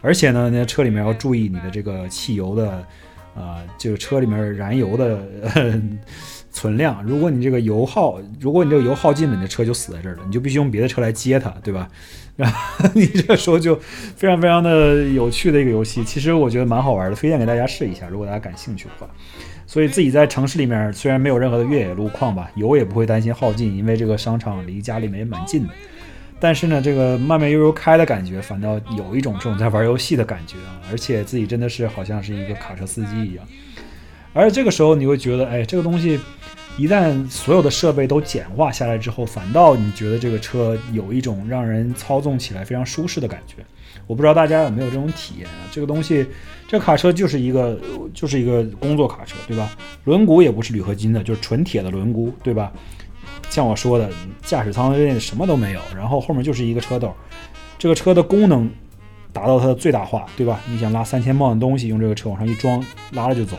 [0.00, 2.86] 而且呢，那车里面要注意你的这个汽油的。
[3.34, 5.20] 啊，就是车里面燃油的
[6.52, 11.88] 存量，如果你这个油耗，如果你这个油耗尽了，你的车就死在这儿了，你就必须用别的车来接它，对吧？
[12.38, 13.74] 然后你这时候就
[14.14, 19.12] 非常非常的有趣的一个游戏，其实我觉得蛮好玩的，推荐给大家试一下，如果大家感兴趣的话。
[19.74, 25.70] 所以自己在城市里面虽然没有任何的越野路况吧，油也不会担心耗尽，因为这个商场离家里面也蛮近的。
[26.38, 30.78] 但是呢，这个慢慢悠悠开的感觉，反倒有一种这种在玩游戏的感觉啊！
[30.92, 33.44] 而且自己真的是好像是一个卡车司机一样。
[34.32, 36.20] 而这个时候你会觉得，哎，这个东西
[36.78, 43.56] 一旦所有的设备都简化下来之后，反倒你觉得这个车有一种让人操纵起来非常舒适的感觉。
[44.06, 45.66] 我不知道大家有没有这种体验啊？
[45.72, 46.24] 这个东西，
[46.74, 47.78] 这卡车就是一个
[48.12, 49.70] 就是一个工作卡车，对吧？
[50.02, 52.72] 轮毂也不是铝合金的，就是纯铁的轮毂，对吧？
[53.48, 54.10] 像我说的，
[54.42, 57.14] 驾驶舱内什么都没有，然后后面就是一个车斗。
[57.78, 58.68] 这个车的功能
[59.32, 60.60] 达到它的最大化，对吧？
[60.68, 63.56] 你想拉三千磅的东西，用这个车往上一装，拉了就走，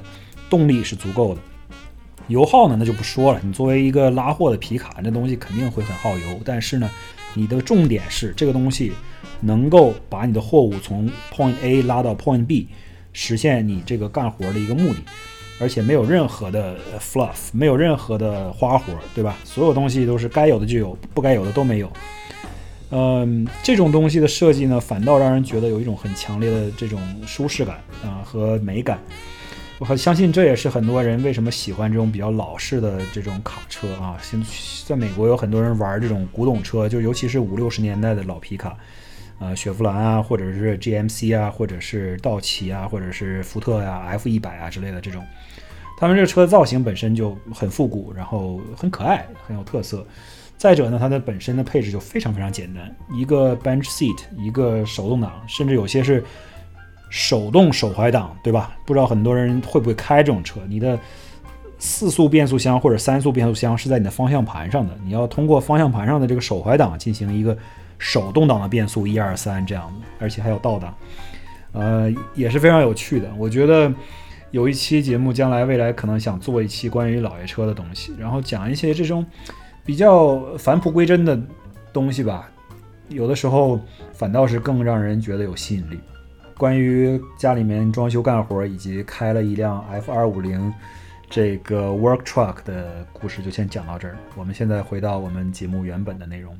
[0.50, 1.40] 动力是足够的。
[2.28, 3.40] 油耗呢，那就不说了。
[3.42, 6.38] 你作为一个拉货的皮卡，这东西肯定会很耗油。
[6.44, 6.92] 但是呢，
[7.34, 8.92] 你的重点是这个东西
[9.40, 12.68] 能够把你的货物从 Point A 拉到 Point B，
[13.16, 15.00] 实现你这个干活的一个目的。
[15.58, 19.38] 而且没有任何的 fluff，没有任何的花活，对吧？
[19.46, 21.90] 所有东西都是该有的就有，不该有的都没有。
[22.90, 29.00] 嗯，这种东西的设计呢，反倒让人觉得有一种很强烈的这种舒适感啊和美感。
[29.80, 34.18] 我很相信这也是很多人为什么喜欢这种比较老式的这种卡车啊。
[34.22, 34.38] 现
[34.86, 38.78] 在美国有很多人玩这种古董车，就尤其是五六十年代的老皮卡，
[39.40, 45.24] 呃，雪佛兰啊，或者是 GMC 啊，或者是道奇啊，或者是福特呀、F 一百啊之类的这种。
[45.98, 50.06] 他们这个车的造型本身就很复古，然后很可爱，很有特色。
[50.58, 56.24] 再者呢，它的本身的配置就非常非常简单，一个 bench seat，一个手动挡，甚至有些是
[57.10, 58.76] 手动手怀档，对吧？
[58.86, 60.62] 不知道很多人会不会开这种车？
[60.68, 60.98] 你的
[61.78, 67.58] 四速变速箱或者三速变速箱是在你的方向盘上的，你要通过方向盘上的这个手怀档进行一个
[67.98, 70.96] 手动挡的变速，一二三这样的，而且还有倒档，
[71.74, 73.32] 呃，也是非常有趣的。
[73.38, 73.94] 我觉得。
[74.52, 79.26] 有一期节目，将来未来可能想做一期关于老爷车的东西，然后讲一些这种
[79.84, 81.38] 比较返璞归真的
[81.92, 82.50] 东西吧。
[83.10, 83.78] 有的时候
[84.14, 86.00] 反倒是更让人觉得有吸引力。
[86.58, 90.74] 关于家里面装修干活以及开了一辆 F 二五零
[91.30, 94.16] 这个 work truck 的故事，就先讲到这儿。
[94.38, 96.58] 我们现在回到我们节目原本的内容。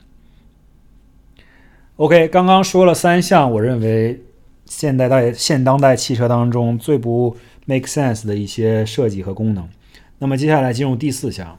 [1.98, 4.22] OK，刚刚说了三项，我认为
[4.66, 9.70] 现代代现当代汽车当中最不 make sense 的一些设计和功能。
[10.20, 11.58] 那么接下来进入第四项。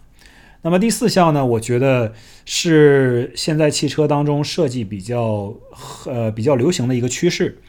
[0.61, 2.13] 那么第四项呢，我觉得
[2.45, 5.55] 是现在汽车当中设计比较
[6.05, 7.63] 呃比较流行的一个趋势。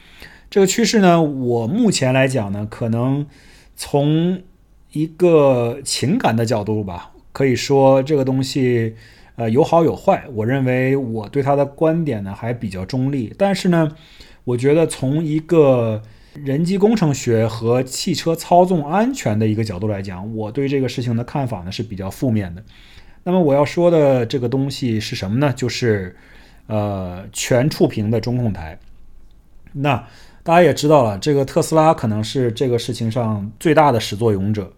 [0.50, 3.26] 这个趋势呢，我目前来讲呢，可能
[3.76, 4.42] 从
[4.92, 8.94] 一个情感的角度吧，可以说这个东西
[9.38, 10.24] 呃有好有坏。
[10.34, 13.32] 我认为我对他的观点呢还比较中立。
[13.38, 13.90] 但是呢，
[14.44, 16.02] 我觉得从一个
[16.34, 22.62] 人机工程学和汽车操纵安全的一个角度来讲，我对这个事情的看法呢是比较负面的。
[23.24, 25.52] 那么我要说的这个东西是什么呢？
[25.56, 26.16] 就是
[26.66, 28.78] 呃全触屏的中控台。
[29.72, 30.06] 那
[30.42, 34.72] 大家也知道了，这个特斯拉可能是这个事情上最大的始作俑者。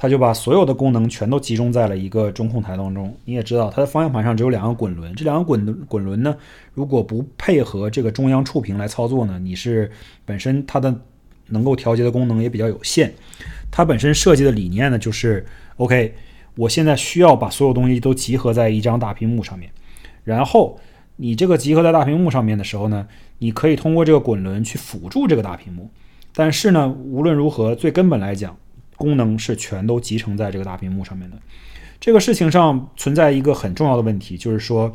[0.00, 3.12] 它就把所有的功能全都集中在了一个中控台当中。
[3.24, 6.36] 你也知道，它的方向盘上只有两个滚轮，这两个滚轮滚轮呢，
[6.72, 9.90] 如果不配合这个中央触屏来操作呢，你是
[10.24, 10.94] 本身它的
[11.48, 13.12] 能够调节的功能也比较有限。
[13.72, 15.44] 它本身设计的理念呢，就是
[15.78, 16.14] OK，
[16.54, 19.68] 我现在需要把所有东西都集合在一张大屏幕上面，
[20.22, 20.78] 然后
[21.16, 23.08] 你这个集合在大屏幕上面的时候呢，
[23.38, 25.90] 你可以通过这个滚轮去辅助这个大屏幕。
[26.32, 28.56] 但是呢，无论如何，最根本来讲，
[28.98, 31.38] 功能是全都集成在这个大屏幕上面的。
[31.98, 34.94] 这个事情上存在一个很重要的问题，就是说，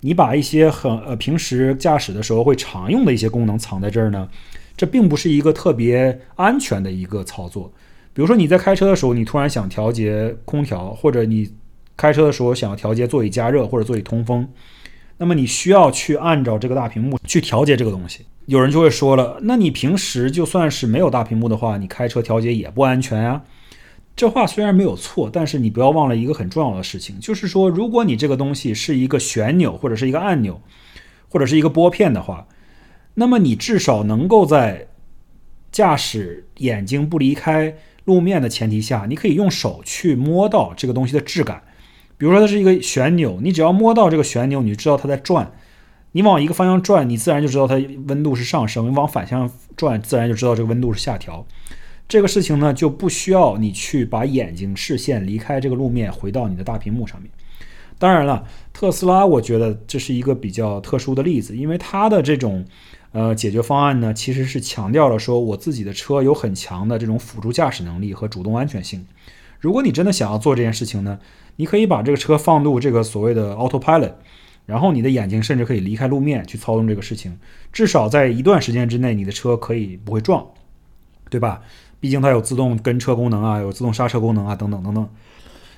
[0.00, 4.28] 你把一些很呃平时驾驶的时候会常用的一些功能藏在这儿呢，
[4.76, 7.72] 这并不是一个特别安全的一个操作。
[8.12, 11.50] 比如说你在开车的时候，你突然想调节空调，或者你
[11.96, 14.48] 开车的时候想要调节座椅加热或者座椅通风，
[15.18, 18.24] 那么你需要去按照这个大屏幕去调节这个东西。
[18.50, 23.44] 有人就会说了，那你平时就算是没有大屏幕的话，你开车调节也不安全啊。
[24.16, 30.60] 这话虽然没有错，但是你不要忘了一个很重要的事情，就是说，如果你这个东西是一个旋钮或者是一个按钮，
[31.28, 32.48] 或者是一个拨片的话，
[33.14, 34.88] 那么你至少能够在
[35.70, 41.62] 驾驶眼睛不离开路面的前提下，你可以用手去摸到这个东西的质感。
[42.18, 45.52] 比如说它是一个旋钮，你只要摸到这个旋钮，你就知道它在转。
[46.12, 47.74] 你往一个方向转，你自然就知道它
[48.08, 51.46] 温度是上升；你往反向转，自然就知道这个温度是下调。
[52.08, 57.30] 这个事情呢，就不需要你去把眼睛视线离开这个路面，回到你的大屏幕上面。
[57.98, 62.64] 当然了，特斯拉我觉得这是一个比较特殊的例子，因为它的这种
[63.12, 69.06] 呃解决方案呢，其实是强调了说我自己的车有很强的这种辅助驾驶能力和主动安全性。
[69.60, 71.18] 如果你真的想要做这件事情呢，
[71.56, 74.14] 你可以把这个车放入这个所谓的 Autopilot，
[74.70, 77.36] 然后你的眼睛甚至可以离开路面去操纵这个事情，
[77.72, 80.46] 至少在一段时间之内，你的车可以不会撞，
[81.28, 81.60] 对吧？
[81.98, 85.08] 毕竟它有自动跟车功能啊，有自动刹车功能啊，等等等等。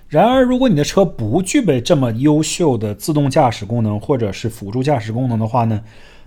[0.09, 5.83] 然而，如果你的车不具备这么优秀的自动驾驶功能或者是辅助驾驶功能的话呢，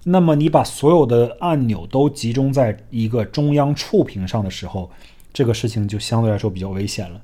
[0.05, 4.89] 那么你把所有的按钮都集中在一个中央触屏上的时候，
[5.31, 7.21] 这个事情就相对来说比较危险了。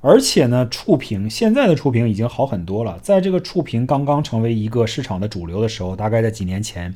[0.00, 2.98] 而且呢，触屏现在的触屏已经好很多了。
[3.02, 6.94] 在这个触屏刚刚成为一个市场的主流的时候，大概在几年前，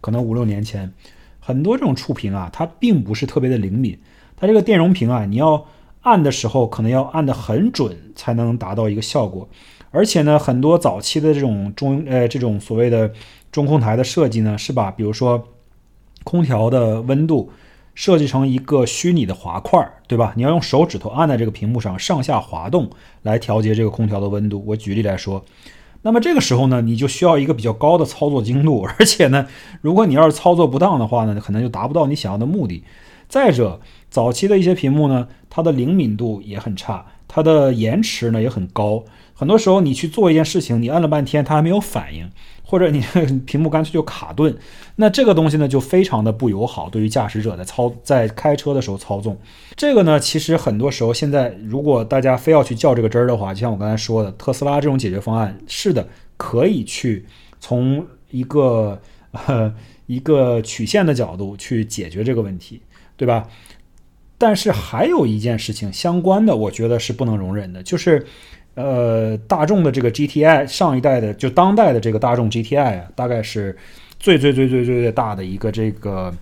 [0.00, 0.92] 可能五六年前，
[1.40, 3.98] 很多这种触屏啊，它并不是特别的灵敏。
[4.36, 5.64] 它这个电容屏啊，你要
[6.02, 9.48] 按的时候，可能要按得很准，才能达到一个效果。
[9.90, 13.12] 而且呢，很多早期的这种中呃这种所谓的
[13.50, 15.48] 中控台的设计呢，是把比如说
[16.24, 17.50] 空调的温度
[17.94, 20.32] 设计成一个虚拟的滑块，对吧？
[20.36, 22.88] 你要用手指头按在这个屏幕上上下滑动
[23.22, 24.62] 来调节这个空调的温度。
[24.66, 25.44] 我举例来说，
[26.02, 29.46] 那么这个时候呢，你就需要一个比较高的操作精度，而且呢，
[29.80, 32.82] 如果你要是操作不当的话呢，可能就达不到你想要的目的。
[33.28, 39.04] 再者，早期的一些屏幕呢，它的灵敏度也很差，它的延迟呢也很高。
[39.34, 42.30] 很多时候你去做一件事情，你按了半天它还没有反应，
[42.72, 43.04] 或者你
[43.44, 44.56] 屏幕干脆就卡顿，
[44.96, 49.36] 那这个东西呢就非常的不友好，对于驾驶者在操在开车的时候操纵。
[49.76, 56.08] 这个呢，其实很多时候现在如果大家非要去较这个真儿的话，就像我刚才说的，特斯拉这种解决方案是的，
[56.38, 57.26] 可以去
[57.60, 58.98] 从一个
[60.06, 62.80] 一个曲线的角度去解决这个问题。
[63.14, 63.46] 对吧？
[64.36, 68.26] 但是还有一件事情相关的，我觉得是不能容忍的，就是，
[68.74, 73.76] 呃，大众的这个 GTI 上一代的，就当代的这个大众 GTI 啊，大概是
[74.18, 76.32] 最最最最最最大的一个这个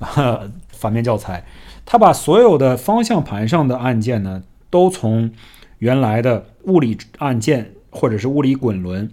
[0.70, 1.44] 反面教材。
[1.86, 5.32] 它把所有的方向盘上的按键呢，都从
[5.78, 9.10] 原来的物理按键或者是物理滚轮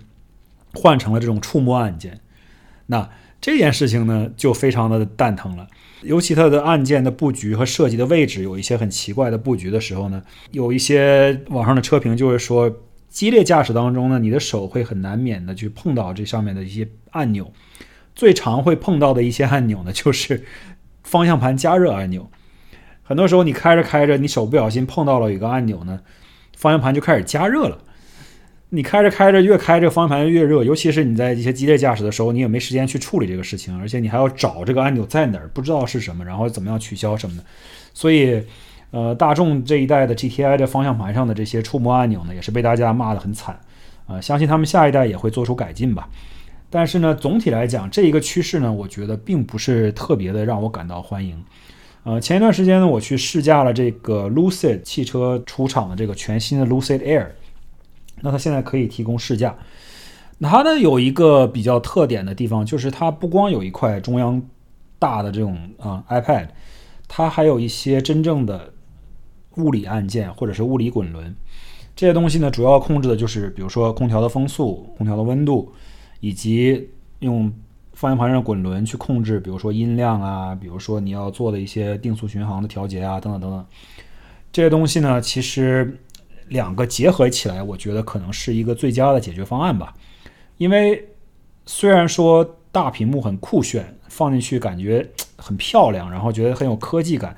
[0.74, 2.20] 换成了这种触摸按键。
[2.88, 3.10] 那
[3.46, 5.68] 这件事情呢，就非常的蛋疼了。
[6.02, 12.76] 尤其它的按键的布局和设计的位置有一些很奇怪的布局的时候呢，有一些网上的车评就会说，
[13.08, 17.54] 激烈驾驶当中呢，你的手会很难免的去碰到这上面的一些按钮。
[18.16, 20.44] 最常会碰到的一些按钮呢，就是
[21.04, 22.28] 方向盘加热按钮。
[23.04, 26.00] 很多时候你开着开着，你手不小心碰到了一个按钮呢，
[26.58, 27.78] 方向盘就开始加热了。
[28.70, 37.44] 你开着开着，越开这个方向盘越热，尤其是你在一些激烈驾驶的时候，你也没时间去处理这个事情，而且你还要找这个按钮在哪儿，不知道是什么，然后怎么样取消什么的。
[37.94, 38.42] 所以，
[38.92, 43.58] 呃，大众这一代的 GTI 的方向盘上的这些触摸按钮呢，也是被大家骂得很惨。
[44.08, 46.10] 啊，相信他们下一代也会做出改进吧。
[46.70, 51.42] 但是呢，总体来讲，这一个趋势呢，我觉得并不是特别的让我感到欢迎。
[52.04, 57.28] 呃，前一段时间呢，我去试驾了这个 Lucid 汽车出厂的这个全新的 Lucid Air。
[58.26, 59.56] 那它现在可以提供试驾，
[60.40, 64.42] 那它呢有一个比较特点的地方，就是它不光有一块中央
[64.98, 66.48] 大的这种啊 iPad，
[67.08, 68.74] 它还有一些真正的
[69.58, 71.36] 物理按键或者是物理滚轮，
[71.96, 75.72] 这些东西呢主要控制的就是比如说空调的风速、空调的温度，
[76.20, 77.54] 以及用
[77.94, 83.66] 方向盘上的滚轮去控制，比如说音量啊，比如说你要做的一些定速巡航的调节啊，等等等等，
[84.52, 86.00] 这些东西呢其实。
[86.48, 89.94] 两个结合起来，我觉得可能是一个最佳的解决方案吧。
[90.58, 91.10] 因为
[91.66, 97.36] 虽然说大屏幕很酷炫，放进去感觉很漂亮，然后觉得很有科技感，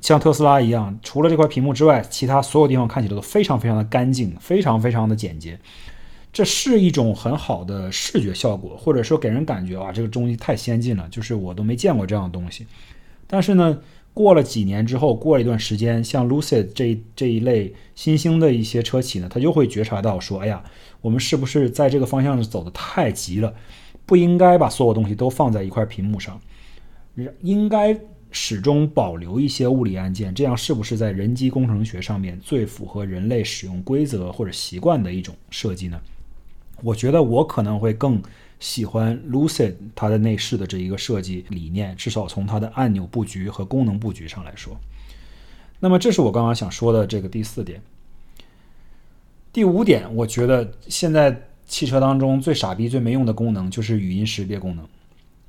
[0.00, 5.58] 像特斯拉一样，除了这块屏幕之外，其他所有地方看起来都非常非常的干净，非常非常的简洁。
[6.32, 12.66] 这是一种很好的视觉效果，或者说给人感觉哇，这个东西太先进了，就是我都没见过这样的东西。
[13.26, 13.78] 但是呢，
[14.18, 20.60] 过了几年之后，过了一段时间，像 Lucid 这这一类新兴的一些车企呢，他就会觉察到说，哎呀，
[21.00, 23.54] 我们是不是在这个方向上走的太急了？
[24.04, 26.40] 不应该把所有东西都放在一块屏幕上，
[27.42, 27.96] 应该
[28.32, 36.00] 始终保留一些物理按键，这样是不是在人机工程学上面最符合人类使用规则或者习惯的一种设计呢？
[36.82, 38.20] 我觉得我可能会更。
[38.60, 44.76] 喜欢 Lucid 它的内饰的这一个设计理念，至少从它的按钮布局和功能布局上来说。
[45.80, 47.80] 那么这是我刚刚想说的这个第四点。
[49.52, 54.86] 第五点，我觉得现在汽车当中最傻逼、最没用的功能就是语音识别功能、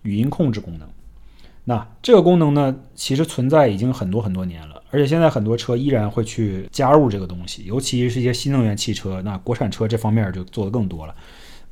[0.03, 0.87] 语音控制功能。
[1.65, 11.15] 那这个功能呢，其实存在已经很多很多年了，而且现在很多车依然会去加入这个东西，尤其是一些新能源汽车，那国产车这方面就做的更多了。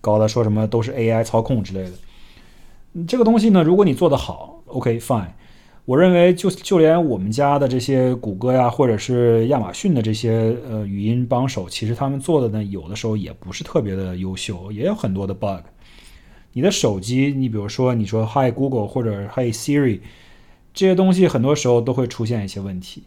[0.07, 1.91] 搞的说什么都是 AI 操控之类的，
[3.05, 5.27] 这个东西呢，如果你做得好，OK fine，
[5.83, 15.65] 我认为就就连我们家的这些谷歌呀，或者是亚马逊的这些呃语音帮手，其实他们做的呢，有的时候也不是特别的优秀，也有很多的 bug。
[16.53, 19.99] 你的手机，你比如说你说 Hi Google 或者 Hi Siri
[20.73, 23.03] 这些东西，很多时候都会出现一些问题。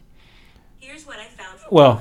[1.71, 1.97] Well.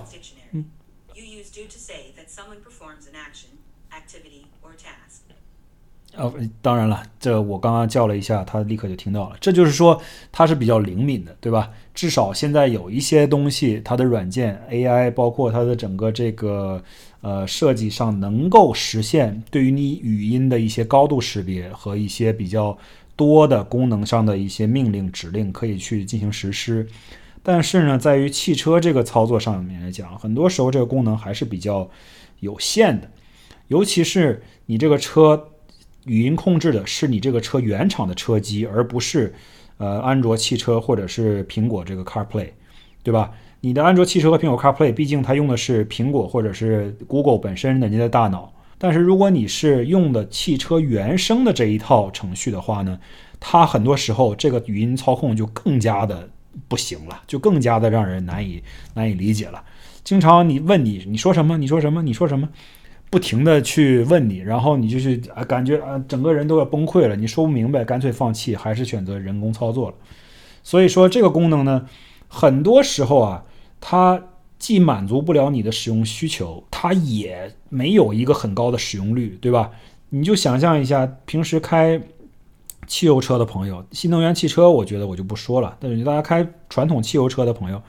[6.20, 6.32] 呃。
[6.62, 9.36] 当然了，这我刚刚叫了一下，他立刻就听到了。
[9.40, 10.00] 这就是说，
[10.30, 11.70] 它是比较灵敏的，对吧？
[11.94, 16.82] 至少现在有一些东西，它的软件 AI，包括它的整个这个
[17.20, 22.76] 呃设计上，能够实现对于你语音的一些高度识别和一些比较
[23.16, 26.86] 多的功能上的一些命令指令，可以去进行实施。
[27.42, 31.88] 但是呢，在于汽车这个操作上面来讲，很多时候这个功能还是比较
[32.40, 33.10] 有限的。
[33.68, 35.48] 尤其是你这个车
[36.06, 39.34] 语音控制的是你这个车原厂的车机，而不是
[39.78, 42.48] 呃安卓汽车或者是苹果这个 CarPlay，
[43.02, 43.32] 对吧？
[43.60, 48.52] 你的安卓汽车和苹果 CarPlay，毕竟它用的是苹果或者是 Google 本身人家的大脑。
[48.78, 52.98] 但是如果你是用的汽车原生的这一套程序的话呢，
[53.38, 56.30] 它很多时候这个语音操控就更加的
[56.66, 58.62] 不行了，就更加的让人难以
[58.94, 59.62] 难以理解了。
[60.02, 61.58] 经常你问你你说什么？
[61.58, 62.02] 你说什么？
[62.02, 62.48] 你说什么？
[63.10, 67.16] 不停的去问你，然后你就去啊，感觉啊，整个人都要崩溃了。
[67.16, 69.96] 你说不明白，干脆放弃，还是选择人工操作了。
[70.62, 71.86] 所以说这个功能呢，
[72.28, 73.44] 很多时候啊，
[73.80, 74.22] 它
[74.60, 79.72] 既满足不了你的使用需求，它也没有一个很高的使用率，对吧？
[80.10, 82.00] 你就想象一下，平时开
[82.86, 87.82] 汽油车的朋友，新能源汽车我觉得我就不说了，但是大家开传统汽油车的朋友，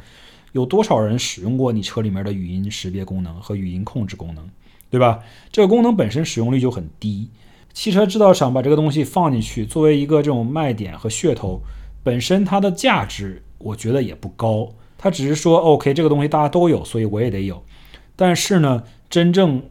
[0.54, 4.50] 有多少人使用过你车里面的语音识别功能和语音控制功能？
[4.92, 5.24] 对吧？
[5.52, 7.30] 这个功能本身使用率就很低，
[7.72, 11.62] 汽车制造商把这个东西放进去，作为一个这种卖点和噱头，
[12.04, 14.70] 本身它的价值我觉得也不高。
[14.98, 17.64] 它只是说，OK，这个东西大家都有，所以我也得有。
[18.18, 19.64] 但是呢，真正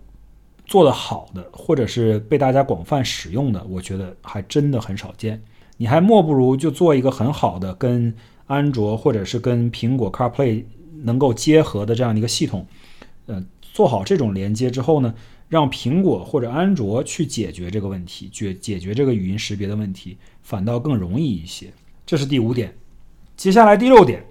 [0.64, 5.43] 做得好的，或者是被大家广泛使用的，我觉得还真的很少见。
[5.77, 8.14] 你还莫不如就做一个很好的跟
[8.47, 10.64] 安卓或者是跟苹果 CarPlay
[11.03, 12.66] 能够结合的这样的一个系统，
[13.27, 13.47] 嗯。
[13.81, 15.14] 做好这种连接之后呢，
[15.49, 21.68] 让苹果或者安卓去解决这个问题，解解决这个语音识别的问题，反倒更容易一些。
[22.05, 22.74] 这是第五点。
[23.39, 24.22] 接下来第六点，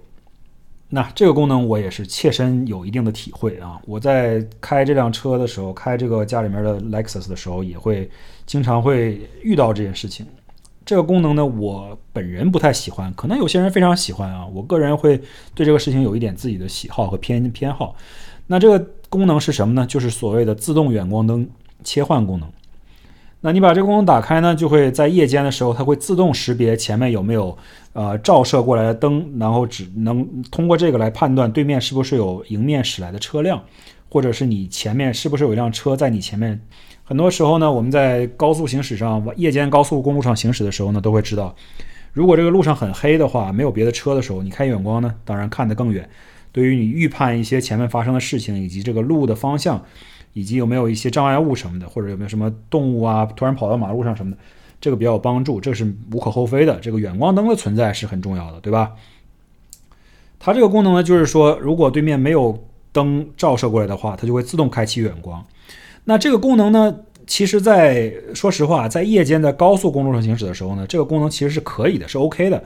[0.88, 3.80] 那这个功能我也是切身有一定的体会啊。
[3.86, 8.08] 我在开这辆车的时候，开这个家里面的 Lexus 的时候，也会
[8.46, 10.24] 经常会遇到这件事情。
[10.84, 14.46] 这个功能呢，我本人不太喜欢，可能有些人非常喜欢啊。
[14.46, 15.20] 我个人会
[15.56, 17.96] 对这个事情有一点自己的喜好和偏偏好。
[18.52, 19.86] 那这个功能是什么呢？
[19.86, 21.48] 就是所谓的自动远光灯
[21.84, 22.50] 切换功能。
[23.40, 27.56] 那你把这个功能打开呢，就会在夜间的时候，它会自动识别前面有没有
[27.92, 33.62] 呃照射过来的灯，然后只能通过这个来判断对面是不是有迎面驶来的车辆，
[34.08, 36.60] 或者是你前面是不是有一辆车在你前面。
[37.04, 41.54] 很多时候呢，我们在高速行驶上，夜间高速公路上行驶的时候呢，都会知道，
[42.12, 46.10] 如果这个路上很黑的话，没有别的车的时候，你开远光呢，当然看得更远。
[46.52, 49.84] 对于你预判一些前面发生的事情，以及这个路的方向，
[50.32, 54.38] 以及有没有一些障碍物什么的，或者有没有什么动物啊突然跑到马路上什么的，
[54.80, 56.78] 这个比较有帮助，这是无可厚非的。
[56.80, 58.92] 这个远光灯的存在是很重要的，对吧？
[60.38, 65.44] 它这个功能呢，就是说，如果对面没有灯照射过来的话，它就会自动开启远光。
[66.04, 66.96] 那这个功能呢，
[67.26, 72.64] 其实，在说实话，在夜间在高速公路上行驶的时候呢，这个功能其实是可以的，是 OK 的，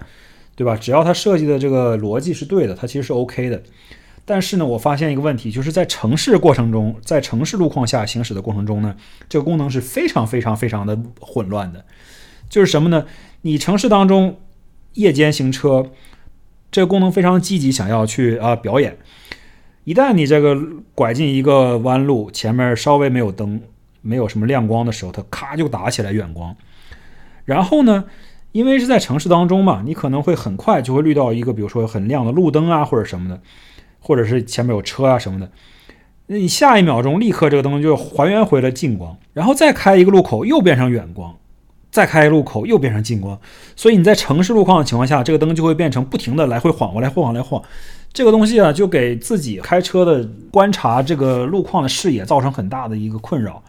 [0.56, 0.76] 对吧？
[0.76, 3.62] 只要它设计的这个逻辑是对的，它其实是 OK 的。
[4.24, 8.96] 但是呢，我发现一个问题，就是在城市过程中，在城市路况下行驶的过程中呢，
[9.28, 11.84] 这个功能是非常非常非常的混乱的。
[12.48, 13.04] 就是什么呢？
[13.42, 14.38] 你城市当中
[14.94, 15.90] 夜间行车，
[16.70, 18.96] 这个功能非常积极，想要去啊表演。
[19.84, 20.56] 一旦你这个
[20.94, 23.60] 拐进一个弯路，前面稍微没有灯，
[24.00, 26.56] 没有什么亮光的时候，它咔就打起来远光。
[27.44, 28.04] 然后呢，
[28.54, 33.38] 因为是在城市当中嘛，你可能会很快就会遇到一个，比如说很亮的路灯啊，或者什么的。
[34.06, 35.50] 或者是前面有车啊什么的，
[36.26, 41.34] 那你下一秒钟立刻这个灯就还原回了近光，然后再开一个路口又变成远光，
[41.90, 43.40] 再开一个路口又变成近光，
[43.74, 47.62] 所以你在城市路况的情况下，这个灯就会变成不停的来回晃过来晃过来晃，
[48.12, 53.62] 这个东西啊就给自己开车的观察这个路况的视野造成很大的一个困扰，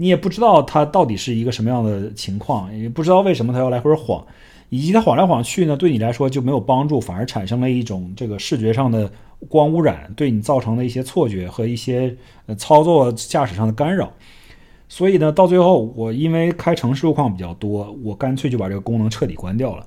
[0.00, 4.24] 你也不知道它到底是一个什么样的情况，也不知道为什么它要来回晃。
[4.70, 9.10] 以及它晃来晃去呢，对你来说就没有帮助，反而产生了一种这个视觉上的
[9.46, 14.10] 光污染，对你造成了一些错觉和一些呃操作驾驶上的干扰。
[14.88, 19.84] 所以呢，到最后我因为开城市路况比较多，我干脆就把这个功能彻底关掉了。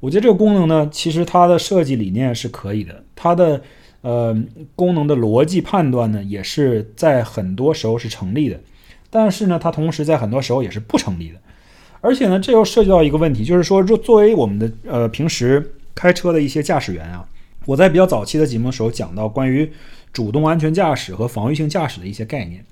[0.00, 3.62] 我觉得这个功能呢，其实它的设计理念是可以的，它的
[4.02, 4.36] 呃
[4.74, 8.60] 功能的逻辑判断呢，也是在很多时候是成立的，
[9.16, 11.40] 但是呢，它同时在很多时候也是不成立的。
[12.02, 17.26] 而且呢，这又涉及到一个问题，就是说，作作为我们的呃平时开车的一些驾驶员啊，
[17.64, 19.72] 我在比较早期的节目的时候讲到关于
[20.12, 22.62] 主动安全驾驶和防御性驾驶的一些概念，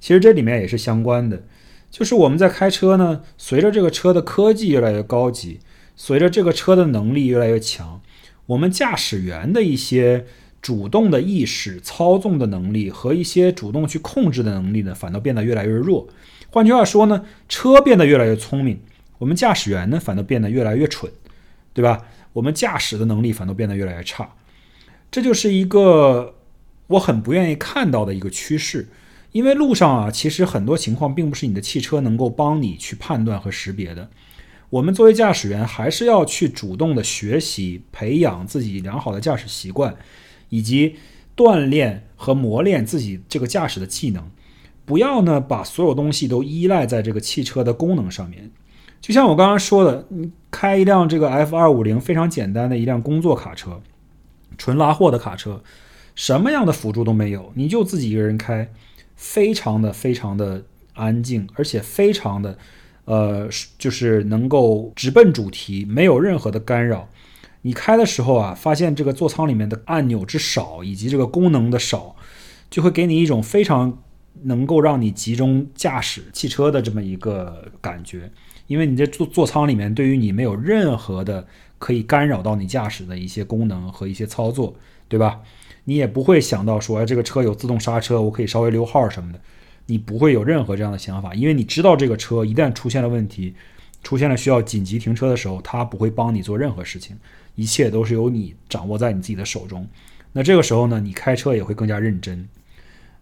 [0.00, 1.40] 其实这里面也是相关的。
[1.88, 5.60] 就是我们在开车呢，随着这个车的科技越来越高级，
[5.94, 8.00] 随着这个车的能力越来越强，
[8.46, 10.26] 我们驾驶员的一些
[10.62, 16.08] 主动的意识、操纵的能力和一些主动去控制的能力呢，反倒变得越来越弱。
[16.50, 18.78] 换句话说呢，车变得越来越聪明，
[19.18, 21.10] 我们驾驶员呢反倒变得越来越蠢，
[21.74, 22.06] 对吧？
[22.32, 24.30] 我们驾驶的能力反倒变得越来越差，
[25.10, 26.36] 这就是一个
[26.86, 28.88] 我很不愿意看到的一个趋势。
[29.32, 34.08] 因为路上啊，其实很多情况并不是你的汽车能够帮你去判断和识别的。
[34.68, 39.94] 我们作为驾驶员，还是要去主动的学习、培养自己良好的驾驶习惯，
[40.52, 40.96] 以及
[41.34, 44.30] 锻炼和磨练自己这个驾驶的技能。
[44.84, 48.50] 不要呢，把所有东西都依赖在这个汽车的功能上面。
[49.00, 53.80] 就像我刚刚说的，你开一辆这个 F 二五零非常简单的一辆工作卡车，
[54.58, 55.62] 纯拉货的卡车，
[56.14, 58.70] 什么样的辅助都没有，你就自己一个人开，
[59.16, 62.58] 非常的非常的安静，而且非常的，
[63.06, 63.48] 呃，
[63.78, 67.08] 就是能够直奔主题，没有任何的干扰。
[67.62, 72.14] 你开的时候啊，发现这个座舱里面的按钮之少，以及这个功能的少，
[72.70, 73.98] 就会给你一种非常。
[74.44, 78.32] 能够让你集中驾驶汽车的这么一个感觉，
[78.66, 81.46] 因为你在座座舱里面，对于你没有任何的
[81.78, 84.74] 可以干扰到你驾驶的一些功能和一些操作，
[85.06, 85.40] 对吧？
[85.84, 89.40] 你也不会想到说，哎，这个车有自动刹车，我可以稍微溜号什么的，
[89.86, 93.54] 你不会有任何这样的想法，因为你知道这个车一旦出现了问题，
[94.02, 97.16] 出现了需要紧急停车的时候，它不会帮你做任何事情，
[97.54, 99.86] 一切都是由你掌握在你自己的手中。
[100.32, 102.48] 那这个时候呢，你开车也会更加认真。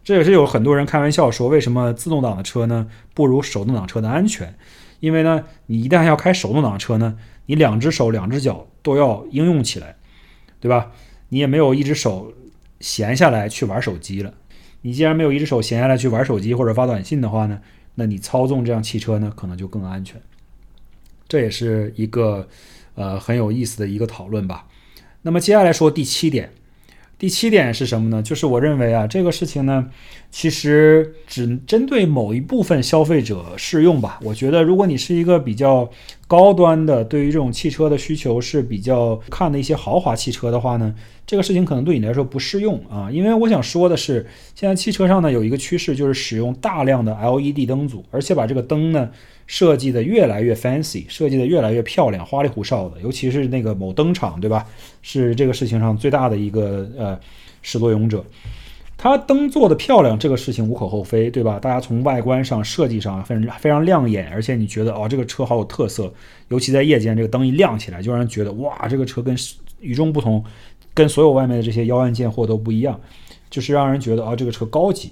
[0.03, 4.55] 这也是有很多人开玩笑说，为什么自动挡的车呢不如手动挡车的安全？
[4.99, 9.97] 因为呢，你一旦要开手动挡车呢，你两只手、两只脚都要应用起来，
[10.59, 10.91] 对吧？
[11.29, 12.33] 你也没有一只手
[12.79, 14.33] 闲下来去玩手机了。
[14.81, 17.59] 你既然没有一只手闲下来去玩手机或者发短信的话呢，
[17.95, 20.19] 那你操纵这辆汽车呢，可能就更安全。
[21.27, 22.47] 这也是一个
[23.01, 24.67] 呃很有意思的一个讨论吧。
[25.23, 26.51] 那么接下来说第七点。
[27.17, 28.23] 第七点是什么呢？
[28.23, 29.91] 就是我认为啊，这个事情呢，
[30.31, 34.19] 其实只针对某一部分消费者适用吧。
[34.23, 35.87] 我觉得，如果你是一个比较
[36.25, 40.95] 高端的，对于这种汽车的需求是比较看的一些豪华汽车的话呢，
[41.27, 43.11] 这个事情可能对你来说不适用啊。
[43.11, 44.25] 因为我想说的是，
[44.55, 49.09] 现在汽车上呢有一个趋势，就是使用大量的 LED 灯组，而且把这个灯呢。
[49.47, 53.01] 设计的越来越 fancy，设计的越来越漂亮，花里胡哨的。
[53.01, 54.65] 尤其是那个某灯厂，对吧？
[55.01, 57.19] 是这个事情上最大的一个呃
[57.61, 58.23] 始作俑者。
[59.03, 61.57] 它灯做的漂亮，这个事情无可厚非，对吧？
[61.57, 66.13] 大家从外观上、设计上非常非常亮眼，而且你觉得哦，这个车好有特色。
[66.49, 69.35] 尤其在夜间，这个灯一亮起来，就让人觉得哇，这个车跟
[69.79, 70.45] 与众不同，
[70.93, 73.01] 跟所有外面的这些妖艳贱货都不一样，
[73.49, 75.11] 就是让人觉得啊，这个车高级。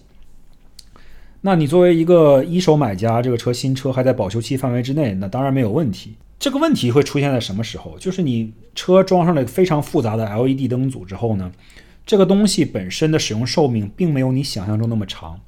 [1.42, 6.14] 那你作为一个一手买家，这个车新车还在保修期范围之内，那当然没有问题。
[6.38, 7.98] 这个问题会出现在什么时候？
[7.98, 11.52] 就是你车装上了非常复杂的 LED 灯组之后呢，
[12.10, 15.40] 这个东西本身的使用寿命并没有你想象中那么长。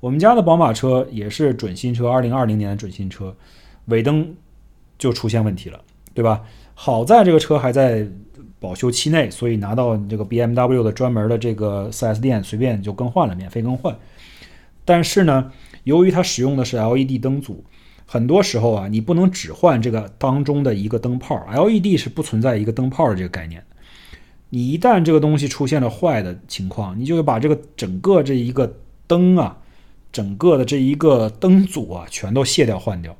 [0.00, 3.36] 我们家的宝马车也是准新车，二零二零年的准新车，
[3.88, 4.34] 尾灯
[4.96, 5.78] 就出现问题了，
[6.14, 6.42] 对吧？
[6.72, 8.08] 好在这个车还在
[8.58, 13.94] 保修期内，所以拿到这个 BMW 的专门的这个 4S 店，随便就更换了，免费更换。
[14.86, 15.52] 但是呢，
[15.84, 17.62] 由于它使用的是 LED 灯组，
[18.06, 23.62] 很多时候啊，你不能只换这个当中的一个灯泡，LED 是不存在一个灯泡的这个概念。
[24.50, 28.74] 你一旦这个东西出现了坏的情况，你就会把这个整个这一个
[29.06, 29.58] 灯啊。
[30.10, 33.14] 整个的这一个灯组啊，全都卸掉换掉，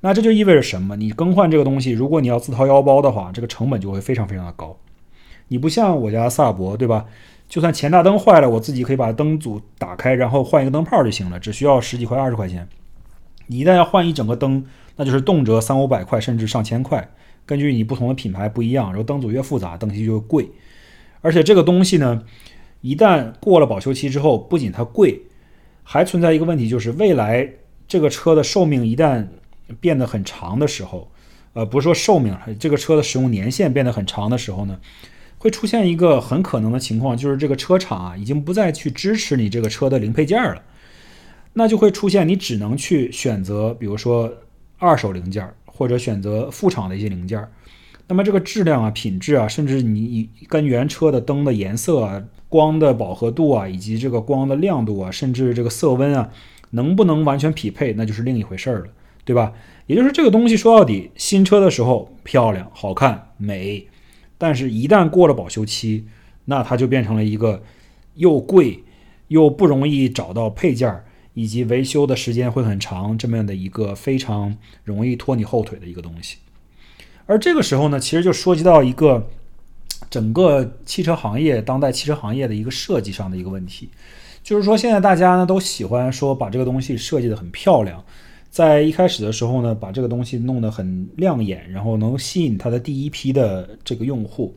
[0.00, 0.94] 那这就意味着什么？
[0.94, 4.78] 你更换这个东西，如果你要自掏腰包的话，这个成本就会非常非常的高。
[5.48, 7.04] 你不像我家萨博，对吧？
[7.48, 12.68] 就算前大灯坏了，我自己可以把灯组打开，然后换一个灯泡就行了，只需要十几块、二十块钱。
[13.48, 14.64] 你一旦要换一整个灯，
[14.94, 17.10] 那就是动辄三五百块，甚至上千块。
[17.46, 20.48] 根据你不同的品牌不一样，然后灯组越复杂，灯器就越贵。
[21.20, 22.24] 而且这个东西呢，
[22.80, 25.22] 一旦过了保修期之后，不仅它贵。
[25.82, 27.48] 还存在一个问题，就是未来
[27.88, 29.26] 这个车的寿命一旦
[29.80, 31.10] 变得很长的时候，
[31.52, 34.78] 呃，不是说寿命，这个车的使用年限变得很长的时候呢，
[35.38, 40.62] 会出现一个很可能的情况，就是这个车厂啊，已经不再去支持你这个车的零配件了，
[41.54, 44.32] 那就会出现你只能去选择，比如说
[44.78, 47.42] 二手零件，或者选择副厂的一些零件。
[48.06, 56.28] 那么这个质量啊、品质啊，甚至你跟原车的灯的颜色啊、光的饱和度啊，以及这个光的亮度啊，甚至这个色温啊，
[56.72, 58.88] 能不能完全匹配，那就是另一回事儿了，
[59.24, 59.54] 对吧？
[59.86, 63.88] 也就是这个东西说到底，新车的时候漂亮、好看、美，
[64.36, 66.04] 但是一旦过了保修期，
[66.44, 67.62] 那它就变成了一个
[68.16, 68.84] 又贵
[69.28, 76.38] 又不容易找到配件儿，以及维修的时间会很长这么样的一个非常容易拖你后腿的一个东西。
[77.26, 79.28] 而这个时候呢，其实就涉及到一个
[80.10, 83.88] 整个汽车行业、当代汽车行业的一个设计上的一个问题，
[84.42, 88.02] 就是说现在大家呢都喜欢说把这个东西设计得很漂亮，
[88.50, 94.52] 在一开始的时候呢，把这个东西弄得很亮眼，然后能吸引它的第一批的这个用户，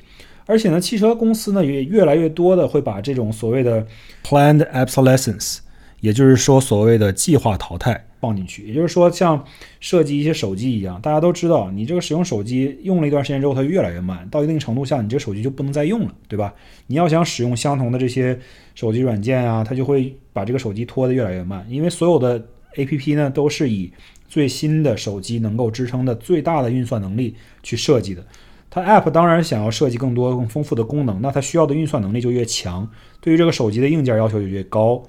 [0.48, 3.86] 而且呢，汽车公司呢也越来越多的会把这种所谓的
[4.26, 5.60] planned obsolescence，
[6.04, 8.08] 也就是说所谓的计划淘汰。
[8.20, 9.44] 放进去，也就是说，像
[9.80, 16.54] 设计一些手机一样，大家都知道，你这个使用手机用了一段时间之后，它越来越慢，到一定程度下，你这个手机就不能再用了，对吧？
[16.88, 18.38] 你要想使用相同的这些
[18.76, 22.42] 手机软件啊，它就会把这个手机拖得越来越慢，因为所有的
[22.76, 23.92] APP 呢都是以
[24.30, 28.26] 最新的手机能够支撑的最大的运算能力去设计的。
[28.70, 32.90] 它 App 当然想要设计更多更丰富的功能，那它需要的运算能力就越强，
[33.20, 35.04] 对于这个手机的硬件要求就越高。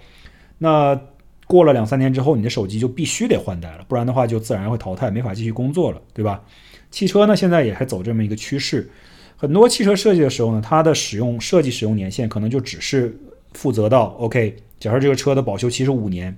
[0.58, 0.98] 那
[1.46, 6.42] 过了两三年之后，你的手机就必须得换代了，不然的话就自然会淘汰，没法继续工作了，对吧？
[6.90, 8.88] 汽车呢，现在也还走这么一个趋势，
[9.36, 13.18] 很多汽车设计的时候呢，它的使用设计使用年限可能就只是
[13.52, 16.34] 负责到 OK，假设这个车的保修期是五年，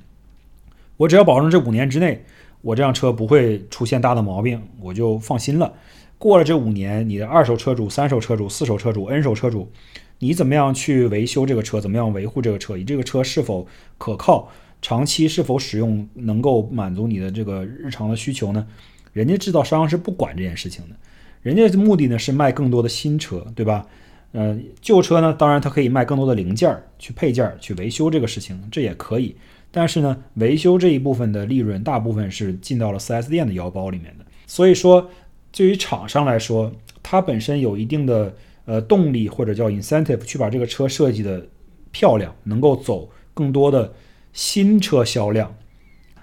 [0.96, 2.24] 我只要保证这五年之内，
[2.62, 5.72] 我这辆车不会出现大的毛病，我就放心了。
[6.18, 9.70] 过了这五年，你的二手车主、三手车主、四手车主、N 手车主，
[10.18, 11.80] 你怎么样去维修这个车？
[11.80, 12.76] 怎么样维护这个车？
[12.76, 13.66] 你这个车是否
[13.98, 14.50] 可靠？
[14.82, 18.66] 长期是否使用能够满足你的这个日常的需求呢？
[19.12, 20.94] 人家制造商是不管这件事情的，
[21.42, 23.86] 人家的目的呢是卖更多的新车，对吧？
[24.32, 29.34] 呃，旧车呢，当然它可以卖更多的零件儿、去配件儿、去维修这个事情，这也可以。
[29.70, 34.26] 但是呢，维修这一部分的利润，大部分是进到了 4S 店的腰包里面的。
[34.46, 35.10] 所以说，
[35.50, 36.70] 对于厂商来说，
[37.02, 38.36] 它本身有一定的
[38.66, 41.46] 呃动力或者叫 incentive 去把这个车设计的
[41.90, 43.90] 漂亮，能够走更多的。
[44.38, 45.56] 新车销量，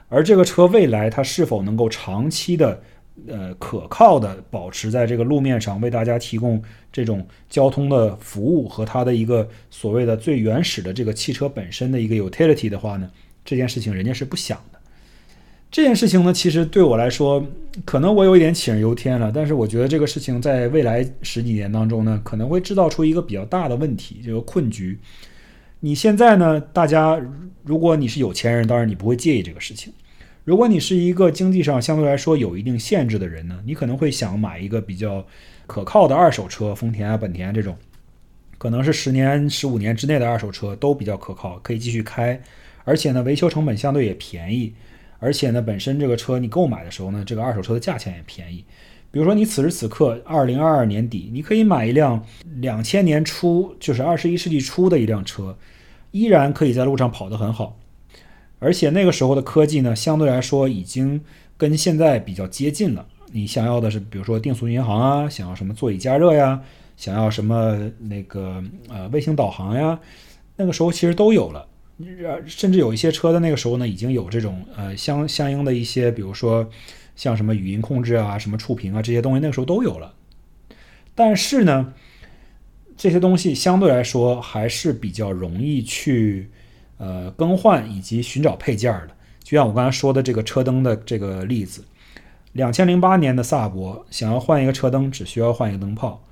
[0.07, 2.79] 而这个车未来它是否能够长期的、
[3.25, 13.09] 呃可靠的保持在这个路面上，为大家提供这种交通的服务和它的一个所谓的最原始的这个汽车本身的一个 utility 的话呢？
[13.43, 14.63] 这件事情人家是不想。
[15.73, 17.43] 这件事情呢，其实对我来说，
[17.83, 19.31] 可能我有一点杞人忧天了。
[19.33, 24.99] 但是我觉得这个事情在未来十几年当中呢，可能会制造出一个比较大的问题，这个困局。
[25.79, 26.61] 你现在呢？
[26.61, 27.19] 大家，
[27.63, 29.91] 如果你是有钱人，当然你不会介意这个事情。
[30.43, 35.25] 如果你是一个经济上相对来说有一定限制的人呢，你可能会想买一个比较
[35.65, 37.75] 可靠的二手车，丰田啊、本田这种，
[38.59, 42.39] 可能是十年、十五年之内的二手车都比较可靠，可以继续开，
[42.83, 44.71] 而且呢，维修成本相对也便宜，
[45.23, 48.65] 而且呢，本身这个车你购买的时候呢，这个二手车的价钱也便宜。
[49.09, 52.21] 比如说，你此时此刻，二零二二年底，你可以买一辆
[52.59, 55.57] 两千年初，就是二十一世纪初的一辆车，
[56.11, 57.79] 依然可以在路上跑得很好。
[58.59, 61.21] 而且那个时候的科技呢，相对来说已经
[61.55, 63.05] 跟现在比较接近了。
[63.31, 66.59] 你想要的是，比如说定速巡航啊，想要什么座椅加热呀，
[66.97, 69.97] 想要什么那个呃卫星导航呀，
[70.57, 71.65] 那个时候其实都有了。
[72.47, 76.67] 甚至有一些车的那个时候呢，已经有这种呃相相应的一些，比如说
[77.15, 80.13] 像什么语音控制啊、什么触屏啊这些东西，那个时候都有了。
[81.15, 81.93] 但是呢，
[82.97, 86.49] 这些东西相对来说还是比较容易去
[86.97, 89.09] 呃更换以及寻找配件的。
[89.43, 91.83] 就像我刚才说的这个车灯的这个例子，
[92.53, 96.25] 两千零八年的萨博想要换一个车灯，只需要换一个灯泡。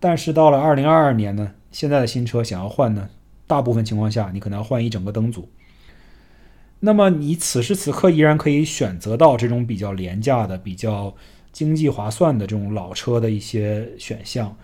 [0.00, 3.10] 但是到了二零二二年呢，现在的新车想要换呢？
[3.46, 5.48] 大部分情况下，你可能要换一整个灯组。
[6.80, 11.14] 那么你此时此刻依然可以选择到这种比较廉价的、比较
[11.52, 14.54] 经济划算的这种老车的一些选项。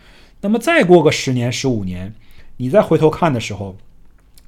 [0.43, 2.13] 那么再过个十年、十五年，
[2.59, 3.77] 你再回头看的时候，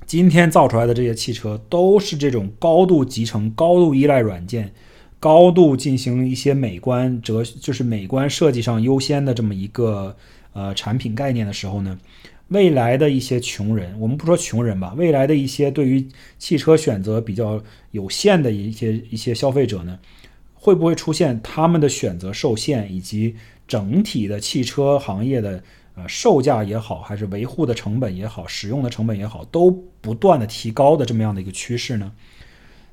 [0.05, 4.73] 今天造出来的这些汽车都是这种高度集成、高度依赖软件、
[5.19, 10.15] 高度进行一些美观哲，就是美观设计上优先的这么一个
[10.53, 11.99] 呃产品概念的时候呢？
[12.55, 16.07] 未来的一些穷人，我们不说穷人吧，未来的一些对于
[16.39, 19.99] 汽车选择比较有限的一些一些消费者呢，
[20.55, 23.35] 会不会出现他们的选择受限，以及
[23.67, 25.61] 整体的汽车行业的
[25.97, 29.69] 呃售价也好，还是维护的成本也好，使用的成本也好，都
[30.01, 32.13] 不断的提高的这么样的一个趋势呢？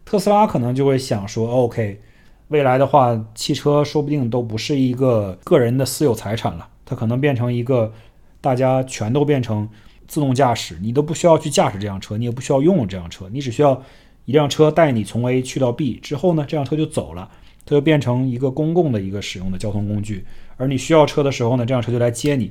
[0.04, 2.02] 特斯拉可能就会想说，OK，
[2.48, 7.94] 未来的话，汽车说不定都不是一个个人的私有财产了，它可能变成一个。
[8.42, 9.70] 大家全都变成
[10.08, 13.82] 自动驾驶，你都不需要去驾驶这辆车，你也不需要拥有这辆车，你只需要
[14.26, 17.30] 一辆车带你从 A 去到 B 之后呢，这辆车就走了，
[17.66, 20.26] 它就变成一个公共的一个使用的交通工具。
[20.58, 22.48] 而你需要车的时候呢，这辆车就来接你；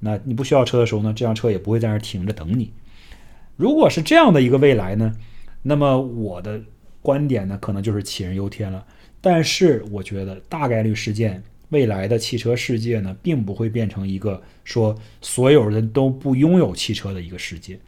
[0.00, 2.72] 那你不需要车的时候呢，这辆车也不会在那儿停着等你。
[3.56, 5.12] 如果是这样的一个未来呢，
[5.62, 6.60] 那么我的
[7.02, 8.84] 观点呢，可能就是杞人忧天了。
[9.20, 11.42] 但是我觉得大概率事件。
[11.70, 17.78] 未来的汽车世界呢，并不会变成一个说所有人都不拥有汽车的一个世界。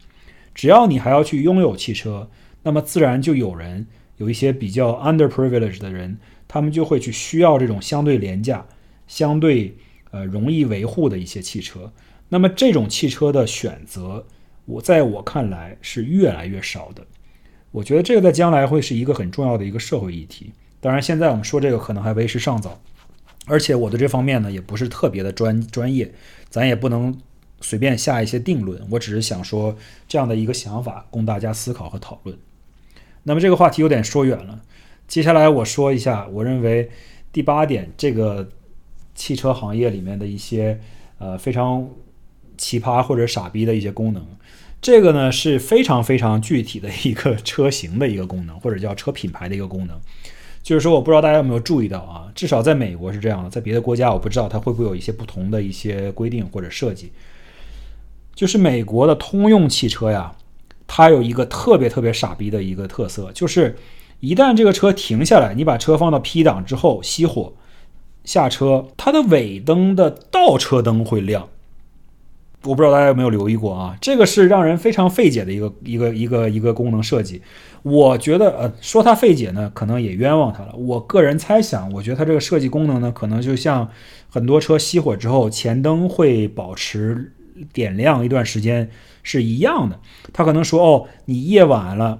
[0.53, 2.29] 只要你还要去拥有汽车，
[2.63, 6.17] 那么自然就有人有一些比较 underprivileged 的人，
[6.47, 8.65] 他们就会去需要这种相对廉价、
[9.07, 9.77] 相对
[10.11, 11.93] 呃容易维护的一些汽车。
[12.27, 14.25] 那么这种汽车的选择，
[14.65, 17.07] 我在我看来是越来越少的。
[17.71, 20.51] 我觉得这个在将来会是一个很重要的一个社会议题。
[20.81, 22.81] 当然，现在我们说这个可能还为时尚早。
[23.49, 26.13] 而且我对这方面呢也不是特别的专专业，
[26.49, 27.19] 咱也不能
[27.59, 28.79] 随便下一些定论。
[28.91, 29.75] 我只是想说
[30.07, 32.37] 这样的一个想法供大家思考和讨论。
[33.23, 34.61] 那么这个话题有点说远了，
[35.07, 36.89] 接下来我说一下我认为
[37.33, 38.49] 第八点这个
[39.15, 40.79] 汽车行业里面的一些
[41.17, 41.89] 呃非常
[42.57, 44.25] 奇葩或者傻逼的一些功能。
[44.81, 49.99] 这个呢是非常非常具体的一个车型的一个功能，或者叫车品牌的一个功能。
[50.69, 52.29] 就是说，我不知道大家有没有注意到啊？
[52.35, 57.11] 至少在美国是这样的，在别的国家我不知道它会不会有一些不同的一些规定或者设计。
[58.35, 60.31] 就是美国的通用汽车呀，
[60.85, 63.75] 它有一个特别特别傻逼的一个特色，就是
[64.19, 67.51] 一旦这个车停下来，你把车放到 P 档之后熄火
[68.23, 71.49] 下车，它的尾灯的倒车灯会亮。
[72.63, 73.97] 我不知道大家有没有留意过啊？
[74.01, 77.41] 这个是让人非常费解的一个一个一个一个功能设计。
[77.83, 80.75] 我觉得，呃，说它费解呢，可能也冤枉它了。
[80.75, 83.89] 我个人猜想，我觉得它这个设计功能呢，可能就像
[84.29, 87.31] 很多车熄火之后，前灯会保持
[87.71, 88.89] 点亮一段时间
[89.23, 89.97] 是一样的。
[90.33, 92.19] 它可能说，哦，你夜晚了，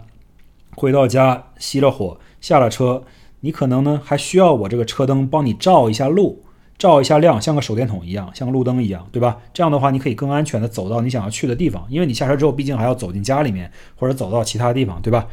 [0.75, 3.03] 回到家熄了火，下了车，
[3.41, 6.43] 你可能呢还需要我这个车灯帮你照一下路。
[6.79, 9.37] 照一下亮，像个手电筒一样，像个路灯一样，对吧？
[9.53, 11.85] 这样的话，你可以更安全的走到你想要去的地方。
[11.89, 15.27] 因为你下车之后，毕竟还要走进家里面，或者走到其他地方，对吧？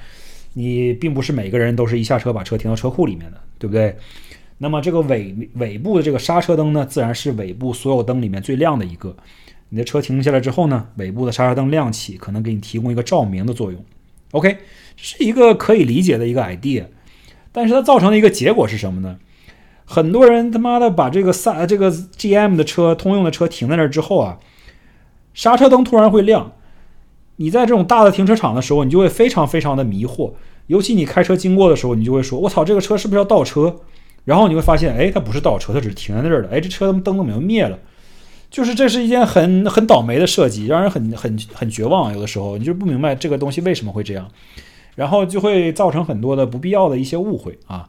[0.55, 3.97] 你并不是每个人都是一下车把车停到车库里面的，对不对？
[4.59, 9.17] 那么这个尾尾部的这个刹车灯呢，自然是尾部所有灯里面最亮的一个。
[9.69, 13.85] 你的车停下来之后呢，尾部的刹车灯亮起，可能给你提供一个照明的作用。
[14.33, 14.57] OK，
[14.97, 16.87] 这是一个可以理解的一个 idea，
[17.53, 19.17] 但是它造成的一个结果是什么呢？
[19.87, 24.39] 很多人他妈的把这个萨这个 GM 的车通用的车停在那儿之后啊，
[25.32, 26.53] 刹车灯突然会亮。
[27.37, 30.32] 你在这种大的停车场的时候，你就会非常非常的迷惑。
[30.66, 33.76] 尤其你开车经过的时候，你就会说：“我操，这个车是不是要倒车？”
[34.24, 36.49] 然后你会发现，哎，它不是倒车，它只是停在那儿的。
[36.49, 37.78] 哎，这车灯怎么又灭了？
[38.51, 42.12] 就是这是一件很很倒霉的设计，让人很很很绝望。
[42.12, 44.28] 有的时候你就不明白这个东西为什么会这样，
[44.95, 47.89] 然后就会造成很多的不必要的一些误会啊。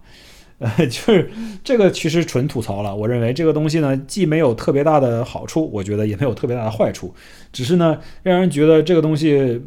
[0.59, 1.29] 呃， 就是
[1.63, 2.95] 这个其实纯吐槽了。
[2.95, 7.13] 我认为这个东西呢，既没有特别大的好处，我觉得也没有特别大的坏处，
[7.53, 9.61] 只是呢，让人觉得这个东西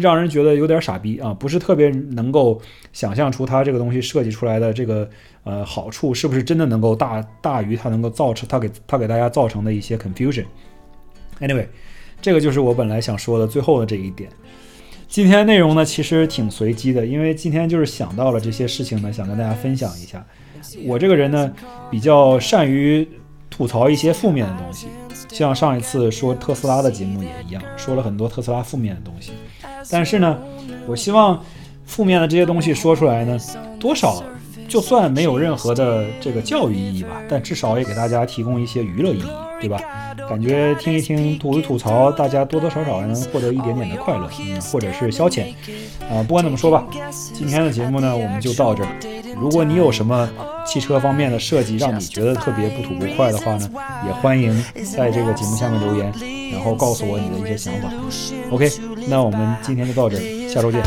[0.00, 2.60] 让人觉得有点傻逼啊，不是特别能够
[2.92, 5.08] 想象出它这个东西设计出来的这个
[5.42, 10.44] 呃好处是不是真的能够大大于它能够造成它给它给大家造成的一些 confusion。
[11.40, 11.66] Anyway，
[12.20, 14.30] 这个就是我本来想说的最后的这一点。
[15.12, 20.24] 今天内容呢其实挺随机的，因为今天就是想到了这些事情呢，想跟大家分享一下。
[20.86, 21.52] 我这个人呢
[21.90, 23.06] 比较善于
[23.50, 24.86] 吐槽一些负面的东西，
[25.28, 29.32] 像上一次说特斯拉的节目也一样，说了很多特斯拉负面的东西。
[29.90, 30.38] 但是呢，
[30.86, 31.38] 我希望
[31.84, 33.38] 负面的这些东西说出来呢，
[33.78, 34.24] 多少
[34.72, 39.78] 就算没有任何的这个教育意义吧，但至少也给大家提供一些娱乐意义，对吧？
[40.26, 45.52] 感觉听一听吐一吐槽，大家多多少少还能获得一点点的快乐，嗯，或者是消遣。
[46.10, 46.86] 啊，不管怎么说吧，
[47.34, 48.88] 今天的节目呢，我们就到这儿。
[49.38, 50.26] 如果你有什么
[50.66, 53.68] 汽车方面的设计让你觉得特别不吐不快的话呢，
[54.06, 54.58] 也欢迎
[54.96, 56.10] 在这个节目下面留言，
[56.50, 57.92] 然后告诉我你的一些想法。
[58.50, 58.70] OK，
[59.06, 60.82] 那我们今天就到这儿，下周见。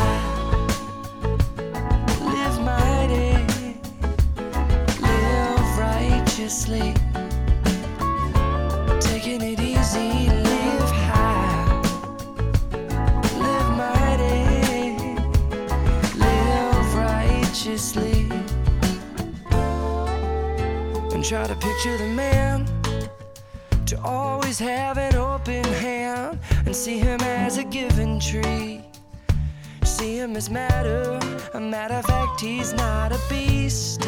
[30.36, 31.18] Matter,
[31.54, 34.06] a matter of fact, he's not a beast.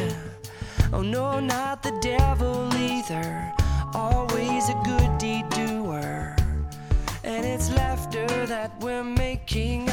[0.93, 3.51] Oh no, not the devil either.
[3.95, 6.37] Always a good deed doer.
[7.25, 9.89] And it's laughter that we're making